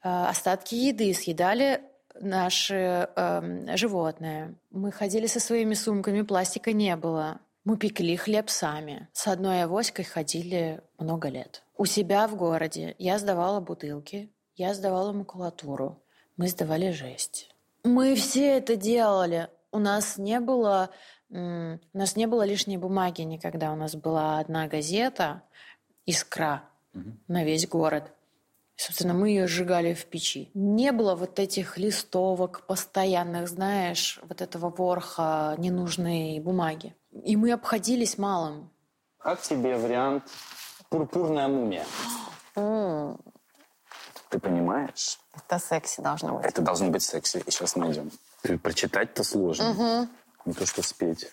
[0.03, 1.81] Э, Остатки еды съедали
[2.19, 4.55] наши эм, животные.
[4.69, 7.39] Мы ходили со своими сумками, пластика не было.
[7.65, 9.07] Мы пекли хлеб сами.
[9.13, 11.63] С одной авоськой ходили много лет.
[11.77, 16.03] У себя в городе я сдавала бутылки, я сдавала макулатуру,
[16.35, 17.49] мы сдавали жесть.
[17.83, 19.47] Мы все это делали.
[19.71, 20.89] У нас не было,
[21.29, 23.71] у нас не было лишней бумаги никогда.
[23.71, 25.43] У нас была одна газета
[26.05, 26.63] «Искра»
[27.27, 28.11] на весь город.
[28.75, 30.51] Собственно, мы ее сжигали в печи.
[30.53, 36.93] Не было вот этих листовок постоянных, знаешь, вот этого ворха ненужной бумаги.
[37.23, 38.69] И мы обходились малым.
[39.19, 40.23] Как тебе вариант
[40.89, 41.85] «Пурпурная мумия»?
[42.55, 43.17] М,
[44.29, 45.19] Ты понимаешь?
[45.35, 46.45] Это секси должно быть.
[46.45, 47.37] Это должно быть секси.
[47.45, 48.11] И сейчас найдем.
[48.41, 50.07] Ты Прочитать-то сложно.
[50.45, 51.31] Не то, что спеть.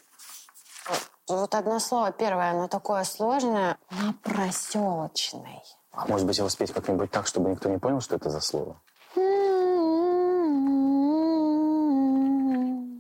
[1.29, 3.79] Вот одно слово первое, оно такое сложное.
[3.90, 5.62] На проселочный.
[5.93, 8.81] А может быть, его спеть как-нибудь так, чтобы никто не понял, что это за слово?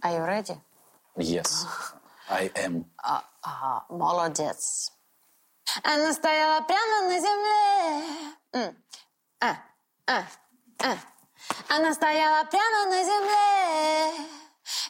[0.02, 0.56] Are you ready?
[1.16, 1.66] Yes.
[2.30, 2.84] I am.
[3.02, 4.92] А, ага, молодец.
[5.82, 8.74] Она стояла прямо на земле.
[9.40, 9.56] А,
[10.06, 10.22] а,
[10.78, 10.96] а.
[11.68, 14.26] Она стояла прямо на земле.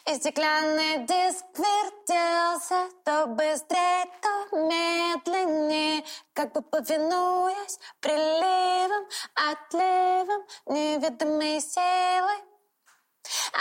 [0.05, 12.33] И стеклянный диск вертелся то быстрее, то медленнее, как бы повинуясь приливам, отливам неведомой силы.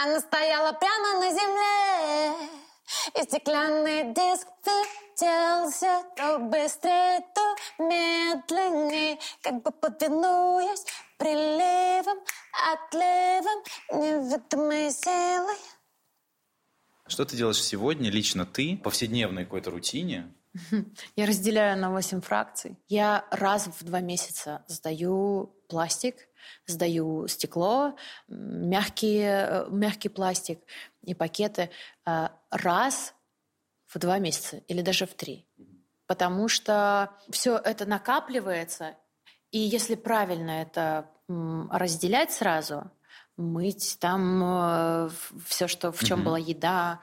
[0.02, 2.48] Она стояла прямо на земле,
[3.18, 10.84] и стеклянный диск вертелся то быстрее, то медленнее, как бы повинуясь
[11.18, 12.18] приливам,
[12.72, 15.56] отливам неведомой силой.
[17.06, 20.32] Что ты делаешь сегодня, лично ты, в повседневной какой-то рутине?
[21.16, 22.76] Я разделяю на 8 фракций.
[22.88, 26.28] Я раз в два месяца сдаю пластик,
[26.66, 27.96] сдаю стекло,
[28.28, 30.60] м, мягкий, э, мягкий пластик
[31.02, 31.70] и пакеты
[32.06, 33.14] э, раз
[33.86, 35.46] в два месяца или даже в три.
[36.06, 38.96] Потому что все это накапливается,
[39.50, 41.08] и если правильно это
[41.70, 42.90] разделять сразу,
[43.36, 45.10] мыть там
[45.46, 47.00] все, что в чем была еда,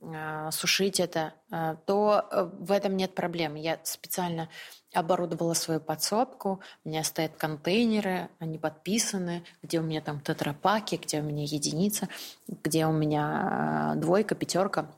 [0.00, 3.54] э, сушить это, э, то э, в этом нет проблем.
[3.54, 4.48] Я специально
[4.92, 11.20] оборудовала свою подсобку, у меня стоят контейнеры, они подписаны, где у меня там тетрапаки, где
[11.20, 12.08] у меня единица,
[12.48, 14.90] где у меня э, двойка, пятерка.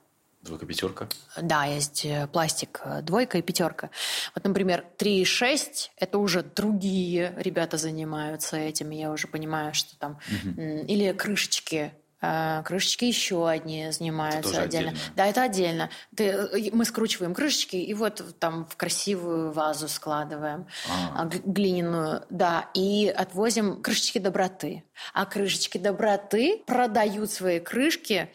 [0.43, 1.09] Двойка, пятерка.
[1.41, 3.91] Да, есть э, пластик э, двойка и пятерка.
[4.35, 8.91] Вот, например, 3 и 6– это уже другие ребята занимаются этим.
[8.91, 10.19] Я уже понимаю, что там…
[10.57, 11.93] м, Или крышечки.
[12.21, 14.91] Э, Крышечки еще одни занимаются отдельно.
[14.91, 15.07] отдельно.
[15.17, 15.91] Да, это отдельно.
[16.17, 21.23] Ты, мы скручиваем крышечки и вот там в красивую вазу складываем А.
[21.23, 24.83] а, г- глиняную, да, и отвозим крышечки доброты.
[25.15, 28.29] А крышечки доброты продают свои крышки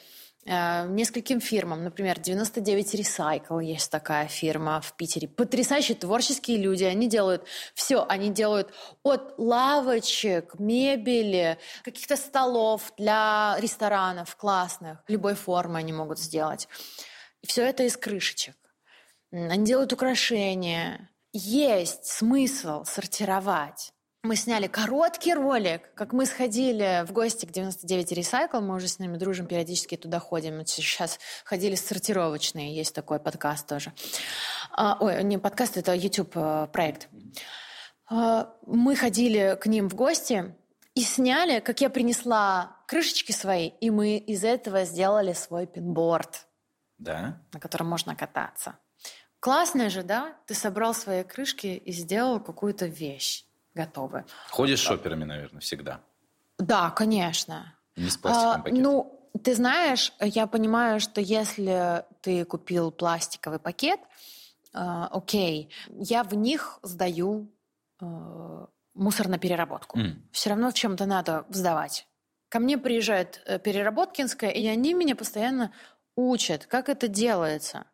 [0.47, 1.83] нескольким фирмам.
[1.83, 5.27] Например, 99 Recycle есть такая фирма в Питере.
[5.27, 6.85] Потрясающие творческие люди.
[6.85, 7.43] Они делают
[7.73, 8.05] все.
[8.07, 8.73] Они делают
[9.03, 15.03] от лавочек, мебели, каких-то столов для ресторанов классных.
[15.07, 16.69] Любой формы они могут сделать.
[17.41, 18.55] И все это из крышечек.
[19.31, 21.09] Они делают украшения.
[21.33, 23.91] Есть смысл сортировать.
[24.23, 28.99] Мы сняли короткий ролик, как мы сходили в гости к 99 Recycle, мы уже с
[28.99, 30.65] ними дружим, периодически туда ходим.
[30.65, 33.93] Сейчас ходили сортировочные, есть такой подкаст тоже.
[34.71, 37.09] А, ой, не подкаст, это YouTube э, проект.
[38.09, 40.53] А, Мы ходили к ним в гости
[40.95, 46.47] и сняли, как я принесла крышечки свои, и мы из этого сделали свой пинборд
[46.97, 47.39] Да?
[47.53, 48.79] на котором можно кататься.
[49.39, 50.35] Классно же, да?
[50.47, 53.45] Ты собрал свои крышки и сделал какую-то вещь
[53.77, 54.25] готовую.
[54.49, 56.01] Ходишь шоперами, наверное, всегда.
[56.57, 57.75] Да, конечно.
[57.95, 58.83] Не с пластиковым А, пакетом.
[58.83, 63.99] ну, ты знаешь, я понимаю, что если ты купил пластиковый пакет,
[64.73, 67.51] а, окей, я в них сдаю
[68.01, 69.97] э, мусор на переработку.
[69.99, 70.27] М.
[70.31, 72.07] Все равно в чем-то надо сдавать.
[72.49, 75.71] Ко мне приезжает э, переработкинская, и они меня постоянно
[76.15, 77.85] учат, как это делается.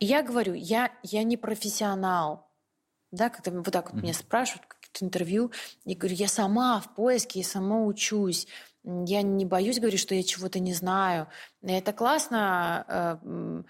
[0.00, 2.50] И я говорю, я, я не профессионал.
[3.10, 4.02] Да, когда вот так вот Мгм.
[4.02, 5.50] меня спрашивают, какие-то интервью,
[5.84, 8.46] я говорю, я сама в поиске, я сама учусь.
[8.84, 11.28] Я не боюсь говорить, что я чего-то не знаю.
[11.62, 12.84] И это классно
[13.22, 13.66] э, м,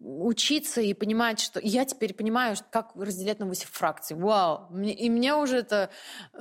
[0.00, 1.60] учиться и понимать, что...
[1.60, 4.16] и Я теперь понимаю, как разделять на 8 фракций.
[4.16, 4.66] Вау!
[4.70, 5.90] Мне- И мне уже это...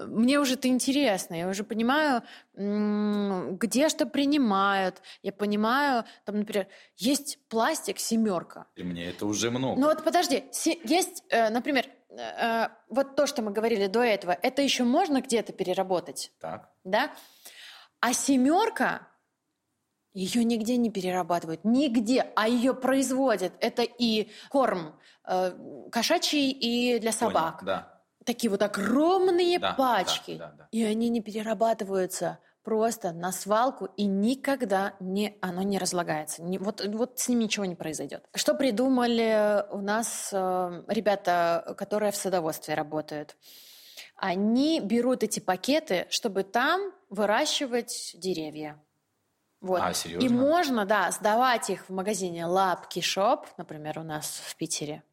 [0.08, 1.36] Мне уже это интересно.
[1.36, 2.24] Я уже понимаю,
[2.56, 5.04] где что принимают.
[5.22, 6.66] Я понимаю, там, например,
[6.96, 8.66] есть пластик семерка.
[8.76, 9.80] И мне это уже много.
[9.80, 10.44] Ну вот подожди,
[10.84, 11.86] есть, э, например,
[12.20, 16.70] э, вот то, что мы говорили до этого, это еще можно где-то переработать, Так.
[16.84, 17.12] да?
[18.00, 19.08] А семерка,
[20.14, 23.54] ее нигде не перерабатывают, нигде, а ее производят.
[23.60, 25.52] Это и корм э,
[25.92, 27.60] кошачий и для собак.
[27.60, 27.94] Понял, Да.
[28.26, 30.36] Такие вот огромные Да, пачки.
[30.38, 30.68] да, да, да.
[30.72, 36.44] И они не перерабатываются просто на свалку, и никогда не, оно не разлагается.
[36.44, 38.26] Не- вот, вот с ним ничего не произойдет.
[38.36, 43.38] Что придумали у нас э, ребята, которые в садоводстве работают?
[44.18, 48.78] Они берут эти пакеты, чтобы там выращивать деревья.
[49.62, 49.80] Вот.
[49.82, 50.30] А, И серьезно?
[50.30, 55.04] можно, да, сдавать их в магазине Лапки Шоп, например, у нас в Питере.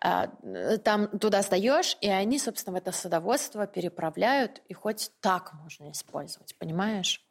[0.00, 5.52] А, э, Там туда сдаешь, и они, собственно, в это садоводство переправляют, и хоть так
[5.54, 7.22] можно использовать, понимаешь?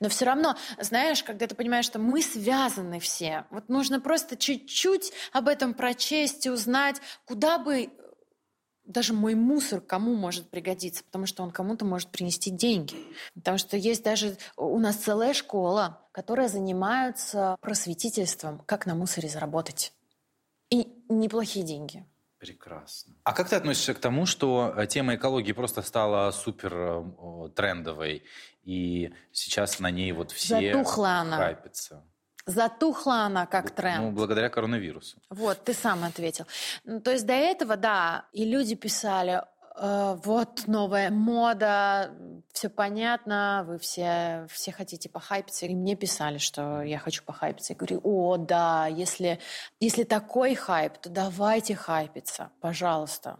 [0.00, 5.12] Но все равно, знаешь, когда ты понимаешь, что мы связаны все, вот нужно просто чуть-чуть
[5.32, 7.90] об этом прочесть и узнать, куда бы
[8.84, 12.96] даже мой мусор кому может пригодиться, потому что он кому-то может принести деньги.
[13.34, 19.92] Потому что есть даже у нас целая школа, которая занимается просветительством, как на мусоре заработать.
[20.74, 22.04] И неплохие деньги.
[22.38, 23.14] Прекрасно.
[23.22, 28.22] А как ты относишься к тому, что э, тема экологии просто стала супер э, трендовой,
[28.64, 31.36] и сейчас на ней вот все Затухла она.
[31.36, 32.02] хайпятся?
[32.46, 34.02] Затухла она как тренд.
[34.04, 35.16] Ну, благодаря коронавирусу.
[35.30, 36.46] Вот, ты сам ответил.
[36.84, 39.44] Ну, то есть до этого, да, и люди писали, «Э,
[39.76, 42.14] вот новая мода,
[42.52, 45.66] все понятно, вы все, все хотите похайпиться.
[45.66, 47.72] И мне писали, что я хочу похайпиться.
[47.72, 49.40] Я говорю, о, да, если,
[49.80, 53.38] если такой хайп, то давайте хайпиться, пожалуйста.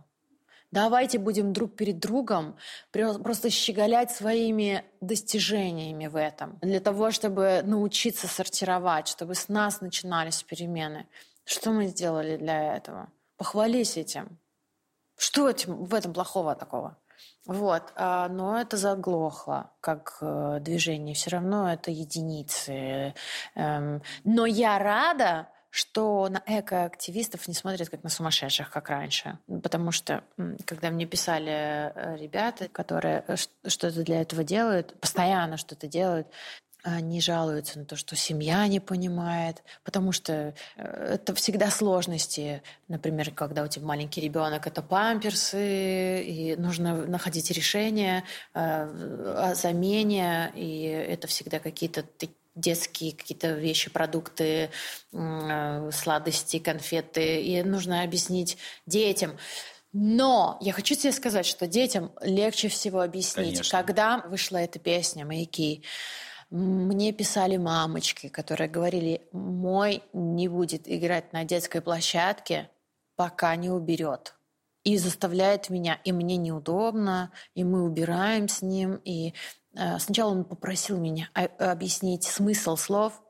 [0.73, 2.57] Давайте будем друг перед другом
[2.91, 6.59] просто щеголять своими достижениями в этом.
[6.63, 11.07] Для того, чтобы научиться сортировать, чтобы с нас начинались перемены.
[11.45, 13.09] Что мы сделали для этого?
[13.37, 14.37] Похвались этим.
[15.17, 16.97] Что в этом плохого такого?
[17.47, 21.15] Вот, а, но это заглохло как э, движение.
[21.15, 23.15] Все равно это единицы.
[23.55, 29.39] Эм, но я рада, что на экоактивистов не смотрят как на сумасшедших, как раньше.
[29.63, 30.23] Потому что,
[30.65, 33.37] когда мне писали э, ребята, которые э,
[33.67, 36.29] что-то для этого делают, постоянно что-то делают,
[36.85, 42.63] они жалуются на то, что семья не понимает, потому что э, это всегда сложности.
[42.89, 50.53] Например, когда у тебя маленький ребенок, это памперсы, и нужно находить решение э, о замене,
[50.55, 52.05] и это всегда какие-то
[52.55, 54.71] детские какие-то вещи, продукты,
[55.13, 57.43] э, сладости, конфеты.
[57.43, 59.39] И нужно объяснить детям.
[59.95, 63.55] Но я хочу тебе сказать, что детям легче всего объяснить.
[63.55, 63.79] Конечно.
[63.79, 65.83] Когда вышла эта песня «Маяки»,
[66.55, 72.71] мне писали мамочки, которые говорили, мой не будет играть на детской площадке,
[73.17, 74.37] пока не уберет.
[74.85, 79.01] И заставляет меня, и мне неудобно, и мы убираем с ним.
[79.05, 79.35] И
[79.75, 83.21] э, сначала он попросил меня о- объяснить смысл слов,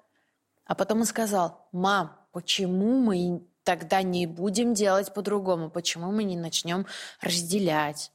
[0.66, 5.70] а потом он сказал, мам, почему мы тогда не будем делать по-другому?
[5.70, 6.84] Почему мы не начнем
[7.22, 8.12] разделять?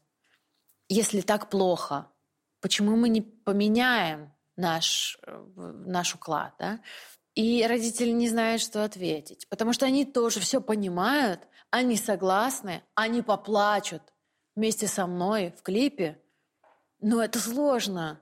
[0.87, 2.11] Если так плохо,
[2.61, 5.45] почему мы не поменяем наш, э,
[5.85, 6.53] наш уклад?
[6.59, 6.79] Да?
[7.35, 13.21] И родители не знают, что ответить, потому что они тоже все понимают, они согласны, они
[13.21, 14.01] поплачут
[14.55, 16.21] вместе со мной в клипе,
[16.99, 18.19] но это сложно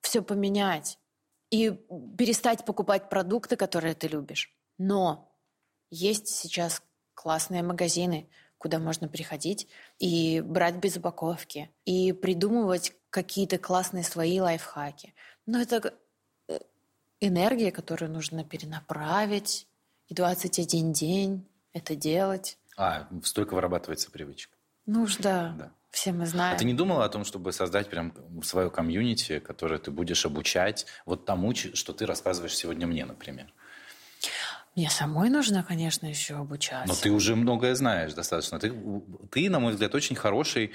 [0.00, 0.98] все поменять
[1.50, 1.70] и
[2.16, 4.54] перестать покупать продукты, которые ты любишь.
[4.78, 5.32] Но
[5.90, 6.82] есть сейчас
[7.14, 15.14] классные магазины, куда можно приходить и брать без упаковки, и придумывать какие-то классные свои лайфхаки.
[15.46, 15.94] Но это
[16.48, 16.58] э,
[17.20, 19.66] энергия, которую нужно перенаправить,
[20.08, 22.58] и 21 день это делать.
[22.76, 24.56] А, столько вырабатывается привычка.
[24.86, 25.72] Ну да, Да.
[25.90, 26.54] все мы знаем.
[26.54, 30.86] А ты не думала о том, чтобы создать прям свое комьюнити, которое ты будешь обучать
[31.06, 33.52] вот тому, что ты рассказываешь сегодня мне, например?
[34.76, 36.86] Мне самой нужно, конечно, еще обучаться.
[36.86, 38.58] Но ты уже многое знаешь достаточно.
[38.60, 38.74] Ты,
[39.30, 40.74] ты, на мой взгляд, очень хороший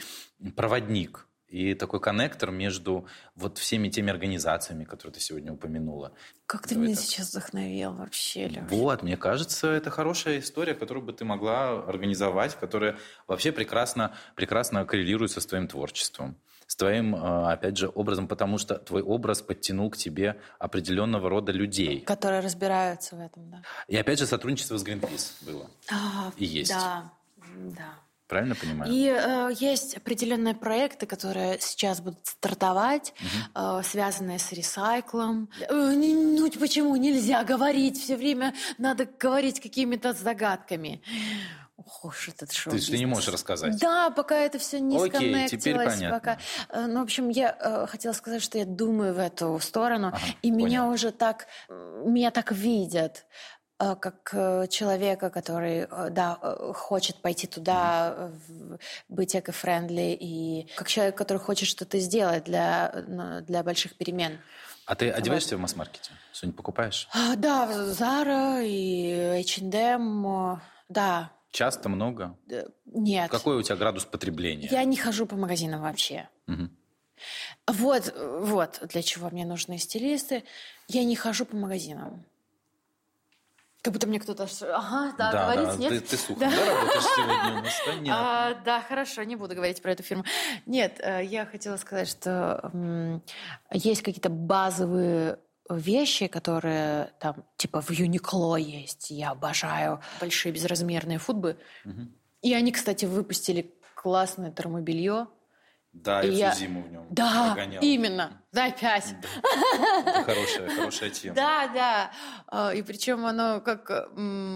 [0.55, 6.13] проводник и такой коннектор между вот всеми теми организациями, которые ты сегодня упомянула.
[6.45, 8.63] Как ты Давай меня сейчас вдохновил вообще, Лёш.
[8.69, 12.97] Вот, мне кажется, это хорошая история, которую бы ты могла организовать, которая
[13.27, 16.37] вообще прекрасно, прекрасно коррелирует со твоим творчеством,
[16.67, 21.51] с твоим, э, опять же, образом, потому что твой образ подтянул к тебе определенного рода
[21.51, 21.99] людей.
[21.99, 23.61] Которые разбираются в этом, да.
[23.89, 25.69] И опять же, сотрудничество с Greenpeace было.
[25.91, 26.71] А, И есть.
[26.71, 27.11] Да,
[27.75, 27.99] да.
[28.31, 28.89] Правильно понимаю?
[28.91, 33.13] И э, есть определенные проекты, которые сейчас будут стартовать,
[33.53, 35.49] э, связанные с ресайклом.
[35.69, 38.53] Э, не- ну почему нельзя говорить все время?
[38.77, 41.01] Надо говорить какими-то загадками.
[41.75, 42.71] Ох уж этот шоу.
[42.71, 43.77] То есть ты не можешь рассказать?
[43.79, 46.19] Да, пока это все не Окей, теперь сконнектилось, понятно.
[46.19, 46.37] пока.
[46.69, 50.19] Э, Ну, в общем, я э, хотела сказать, что я думаю в эту сторону, Ага,
[50.41, 50.93] и меня понял.
[50.93, 53.25] уже так, меня так видят
[53.95, 58.77] как э, человека, который, э, да, э, хочет пойти туда, э, в-
[59.09, 64.39] быть эко-френдли, и как человек, который хочет что-то сделать для, э, для больших перемен.
[64.85, 66.11] А ты одеваешься в масс-маркете?
[66.33, 67.07] Что-нибудь покупаешь?
[67.13, 70.25] А, Да, Zara и H&M,
[70.55, 70.59] э,
[70.89, 72.37] да, Часто, много?
[72.49, 73.29] э, нет.
[73.29, 74.67] Какой у тебя градус потребления?
[74.71, 76.29] Я не хожу по магазинам вообще.
[76.47, 76.71] Мгм.
[77.67, 80.43] Вот, вот для чего мне нужны стилисты.
[80.87, 82.25] Я не хожу по магазинам.
[83.81, 84.43] Как будто мне кто-то...
[84.43, 85.89] Ага, да, да, говорить, нет?
[85.89, 86.35] Ты, ты с Да.
[86.35, 87.73] да, работаешь сегодня у нас?
[87.85, 88.13] Понятно.
[88.15, 90.23] А, да, хорошо, не буду говорить про эту фирму.
[90.67, 92.71] Нет, э, я хотела сказать, что
[93.71, 99.09] есть какие-то базовые вещи, которые там, типа в Юникло есть.
[99.09, 101.57] Я обожаю большие безразмерные футбы.
[102.41, 105.27] И они, кстати, выпустили классное термобелье.
[105.93, 107.81] Да, и я я- всю зиму в нем Да, прогонял.
[107.83, 108.41] именно.
[108.53, 109.13] Да, опять.
[110.05, 111.35] Это хорошая, хорошая тема.
[111.35, 112.11] Да, да.
[112.47, 113.85] А, И причем оно как,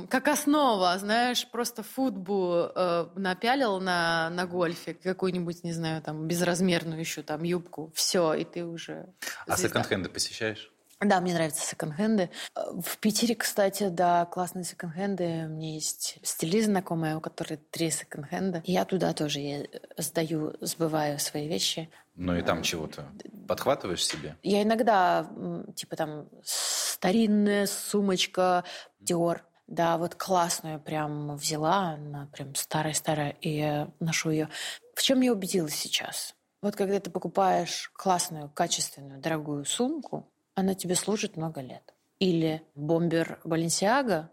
[0.09, 6.99] как основа, знаешь, просто футбу э, напялил на, на гольфе, какую-нибудь, не знаю, там, безразмерную
[6.99, 7.91] еще там юбку.
[7.95, 9.07] Все, и ты уже
[9.47, 10.71] А секонд-хенды посещаешь?
[11.01, 12.29] Да, мне нравятся секонд-хенды.
[12.55, 15.45] Э, В Питере, кстати, да, классные секонд-хенды.
[15.45, 18.63] У меня есть стилист знакомая, у которой три секонд-хенда.
[18.65, 21.89] Я туда тоже е- сдаю, сбываю свои вещи.
[22.15, 23.05] Ну и там чего-то
[23.47, 24.37] подхватываешь себе?
[24.41, 25.29] Я иногда,
[25.75, 28.63] типа там, старинная сумочка
[29.03, 34.49] Dior, да, вот классную прям взяла, она прям старая-старая, и я ношу ее.
[34.95, 36.35] В чем я убедилась сейчас?
[36.61, 41.93] Вот когда ты покупаешь классную, качественную, дорогую сумку, она тебе служит много лет.
[42.19, 44.31] Или бомбер Баленсиага,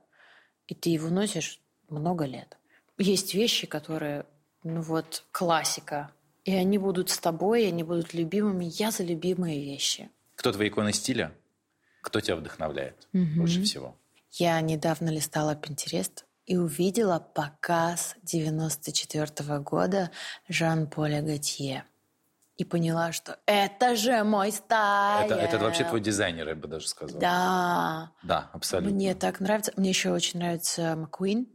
[0.69, 2.57] и ты его носишь много лет.
[2.97, 4.25] Есть вещи, которые,
[4.63, 6.13] ну вот, классика.
[6.45, 8.67] И они будут с тобой, и они будут любимыми.
[8.71, 10.11] Я за любимые вещи.
[10.37, 11.35] Кто твои иконы стиля?
[12.01, 13.97] Кто тебя вдохновляет больше всего?
[14.31, 20.11] Я недавно листала Pinterest и увидела показ 94 года
[20.49, 21.85] Жан-Поля Готье.
[22.57, 25.27] И поняла, что это же мой стайл.
[25.27, 27.19] Это, это вообще твой дизайнер, я бы даже сказал.
[27.19, 28.13] Да.
[28.23, 28.95] Да, абсолютно.
[28.95, 29.73] Мне так нравится.
[29.77, 31.47] Мне еще очень нравится Маккуин.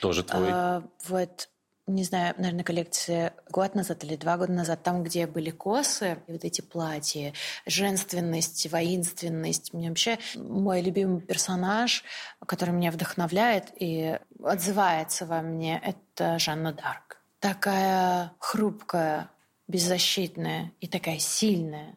[0.00, 0.48] Тоже твой.
[0.50, 1.48] А, вот
[1.86, 6.32] не знаю, наверное, коллекция год назад или два года назад, там, где были косы, и
[6.32, 7.32] вот эти платья,
[7.64, 9.72] женственность, воинственность.
[9.72, 12.02] Мне вообще мой любимый персонаж,
[12.44, 17.22] который меня вдохновляет и отзывается во мне, это Жанна Дарк.
[17.38, 19.30] Такая хрупкая,
[19.68, 21.96] беззащитная и такая сильная.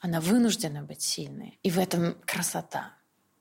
[0.00, 1.58] Она вынуждена быть сильной.
[1.62, 2.92] И в этом красота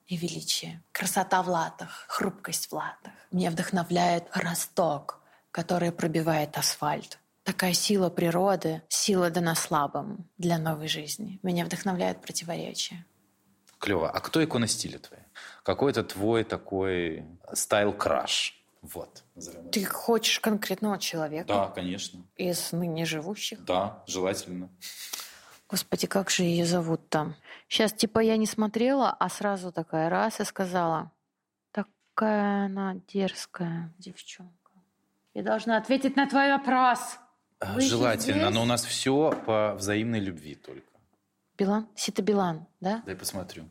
[0.08, 0.84] и величие.
[0.92, 3.14] Красота в латах, хрупкость в латах.
[3.32, 5.20] Меня вдохновляет росток,
[5.52, 7.20] который пробивает асфальт.
[7.44, 11.40] Такая сила природы, сила дана слабым для новой жизни.
[11.44, 13.06] Меня вдохновляет противоречие.
[13.78, 14.10] Клево.
[14.10, 15.26] А кто икона стиля твоя?
[15.64, 18.65] Какой это твой такой стайл-краш?
[18.94, 19.24] Вот.
[19.72, 22.22] Ты хочешь конкретного человека Да, конечно.
[22.36, 23.64] из ныне живущих?
[23.66, 24.70] Да, желательно.
[25.70, 27.36] Господи, как же ее зовут там?
[27.68, 31.12] Сейчас, типа, я не смотрела, а сразу такая раз и сказала,
[31.72, 34.72] такая она дерзкая девчонка.
[35.34, 37.00] Я должна ответить на твой вопрос.
[37.60, 38.54] А, Вы Желательно, здесь?
[38.56, 40.84] но у нас все по взаимной любви только.
[41.58, 41.88] Билан?
[41.96, 43.02] Сита Билан, да?
[43.06, 43.64] Дай посмотрю.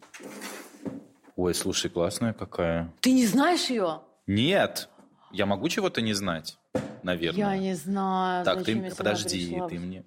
[1.37, 2.93] Ой, слушай, классная какая.
[3.01, 4.01] Ты не знаешь ее?
[4.27, 4.89] Нет,
[5.35, 6.59] я могу чего-то не знать,
[7.03, 7.39] наверное.
[7.39, 8.45] Я не знаю.
[8.45, 10.05] Так, зачем ты подожди, ты мне.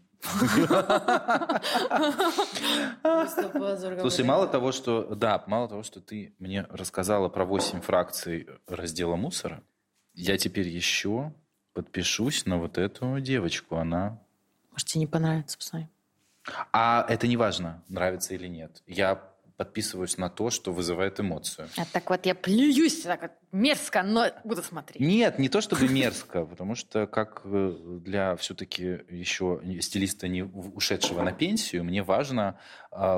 [4.02, 9.16] Слушай, мало того, что да, мало того, что ты мне рассказала про 8 фракций раздела
[9.16, 9.62] мусора,
[10.14, 11.34] я теперь еще
[11.74, 13.76] подпишусь на вот эту девочку.
[13.76, 14.20] Она.
[14.72, 15.88] Может, тебе не понравится, посмотри.
[16.72, 18.82] А это не важно, нравится или нет.
[18.88, 19.22] Я
[19.58, 21.68] подписываюсь на то, что вызывает эмоцию.
[21.78, 25.02] А так вот я плююсь так вот мерзко, но буду смотреть.
[25.02, 31.24] Нет, не то чтобы мерзко, потому что как э, для все-таки еще стилиста, не ушедшего
[31.24, 32.60] на пенсию, мне важно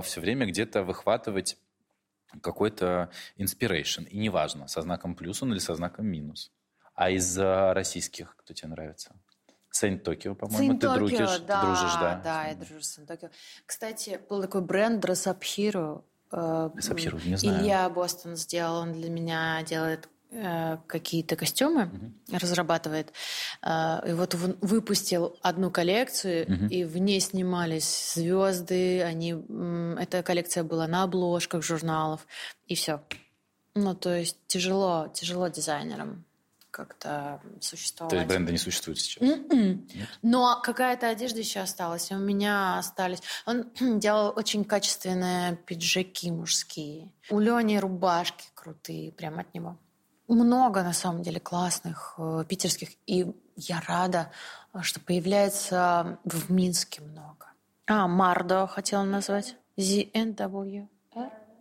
[0.03, 1.57] все время где-то выхватывать
[2.41, 4.07] какой-то inspiration.
[4.07, 6.51] И неважно, со знаком плюс он или со знаком минус.
[6.95, 9.13] А из российских кто тебе нравится?
[9.71, 12.21] Сейнт Токио, по-моему, ты, дружишь, Tokyo, ты дружишь, да?
[12.23, 13.29] Да, я дружу с Saint Tokyo.
[13.65, 16.03] Кстати, был такой бренд Dress Up Hero.
[16.31, 17.61] Э, Up Hero, не знаю.
[17.61, 21.89] Илья Бостон сделал, он для меня делает э, какие-то костюмы,
[22.31, 23.11] разрабатывает.
[23.61, 26.67] Э, и вот он выпустил одну коллекцию, Мгм.
[26.67, 29.01] и в ней снимались звезды.
[29.01, 29.35] Они,
[29.99, 32.25] эта коллекция была на обложках журналов,
[32.67, 33.01] и все.
[33.75, 36.25] Ну, то есть тяжело, тяжело дизайнерам
[36.71, 38.11] как-то существовать.
[38.11, 39.21] То есть бренда не существует сейчас?
[39.21, 39.87] М-м.
[40.21, 42.11] Но какая-то одежда еще осталась.
[42.11, 43.21] У меня остались.
[43.45, 43.65] Он
[43.99, 47.11] делал очень качественные пиджаки мужские.
[47.29, 49.77] У Лени рубашки крутые, прям от него.
[50.27, 52.89] Много, на самом деле, классных э, питерских.
[53.07, 54.31] И я рада,
[54.81, 57.47] что появляется в Минске много.
[57.87, 59.55] А, Мардо хотела назвать.
[59.77, 60.87] ZNW.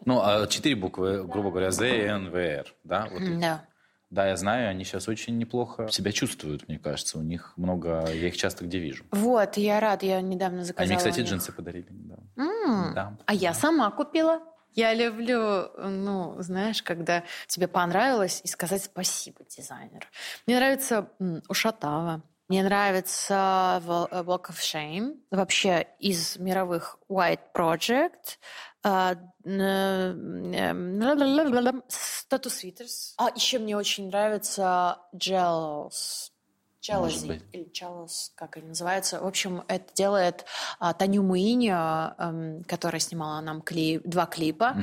[0.04, 3.08] Ну, а четыре буквы, грубо говоря, Z, N, V, R, да?
[3.10, 3.40] Вот.
[3.40, 3.64] Да.
[4.10, 7.18] Да, я знаю, они сейчас очень неплохо себя чувствуют, мне кажется.
[7.18, 9.04] У них много, я их часто где вижу.
[9.10, 10.88] Вот, я рад, я недавно заказала.
[10.88, 11.88] Они, кстати, у джинсы подарили.
[11.90, 12.26] недавно.
[12.36, 13.18] М, Да.
[13.26, 14.40] А я сама купила.
[14.74, 20.06] Я люблю, ну, знаешь, когда тебе понравилось, и сказать спасибо дизайнеру.
[20.46, 22.22] Мне нравится м, Ушатава.
[22.48, 25.16] Мне нравится э, Walk of Shame.
[25.30, 28.38] Вообще из мировых White Project.
[28.82, 30.98] а, эм,
[32.30, 33.14] Tattoo Sweaters.
[33.18, 36.30] А еще мне очень нравится Jealous.
[36.80, 39.20] Jealousy или Jealous, как они называются.
[39.20, 40.46] В общем, это делает
[40.78, 44.76] а, Таню Муиньо, эм, которая снимала нам клип, два клипа.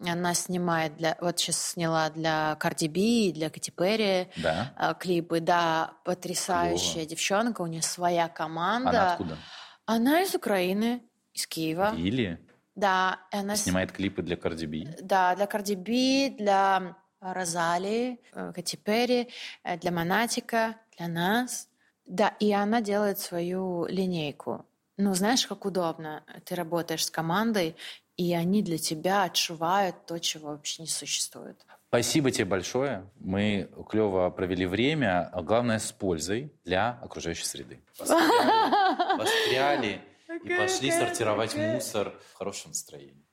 [0.00, 1.16] Она снимает для...
[1.20, 4.72] Вот сейчас сняла для Карди Би, для Кати Перри Да.
[4.76, 5.40] а, клипы.
[5.40, 7.08] Да, потрясающая Клево.
[7.10, 8.90] девчонка, у нее своя команда.
[8.90, 9.38] Она откуда?
[9.86, 11.94] Она из Украины, из Киева.
[11.96, 12.38] Или
[12.74, 14.96] Да, она снимает клипы для Cardi B.
[15.00, 19.28] да, для Карди Би, для Розали, э, Кати Перри,
[19.62, 21.68] э, для Монатика, для нас.
[22.06, 24.66] Да, и она делает свою линейку.
[24.96, 26.22] Ну, знаешь, как удобно.
[26.44, 27.76] Ты работаешь с командой,
[28.16, 31.64] и они для тебя отшивают то, чего вообще не существует.
[31.88, 33.08] Спасибо тебе большое.
[33.16, 37.80] Мы клево провели время, а главное с пользой для окружающей среды.
[37.98, 40.00] Воспряли, воспряли
[40.42, 43.24] и пошли сортировать мусор в хорошем настроении.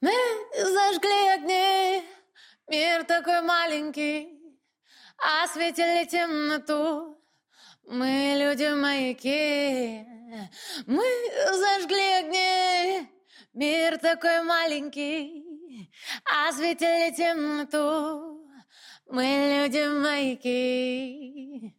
[0.00, 0.12] Мы
[0.52, 2.02] зажгли огни,
[2.68, 4.28] мир такой маленький,
[5.42, 7.16] осветили темноту.
[7.86, 10.04] Мы люди-маяки,
[10.86, 11.04] мы
[11.50, 13.08] зажгли огни,
[13.54, 15.90] мир такой маленький,
[16.48, 18.40] осветили темноту.
[19.08, 21.74] Мы люди-маяки.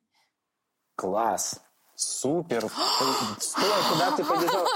[0.95, 1.59] Класс.
[1.95, 2.67] Супер.
[3.39, 4.67] Стой, куда ты побежал?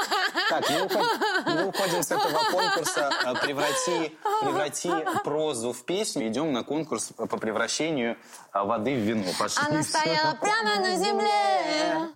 [0.49, 4.89] Так, уходи, не мы уходим с этого конкурса э, «Преврати, преврати
[5.23, 6.27] прозу в песню».
[6.27, 8.17] Идем на конкурс по превращению
[8.53, 9.25] э, воды в вино.
[9.37, 9.63] Пошли.
[9.67, 12.13] Она стояла прямо на земле.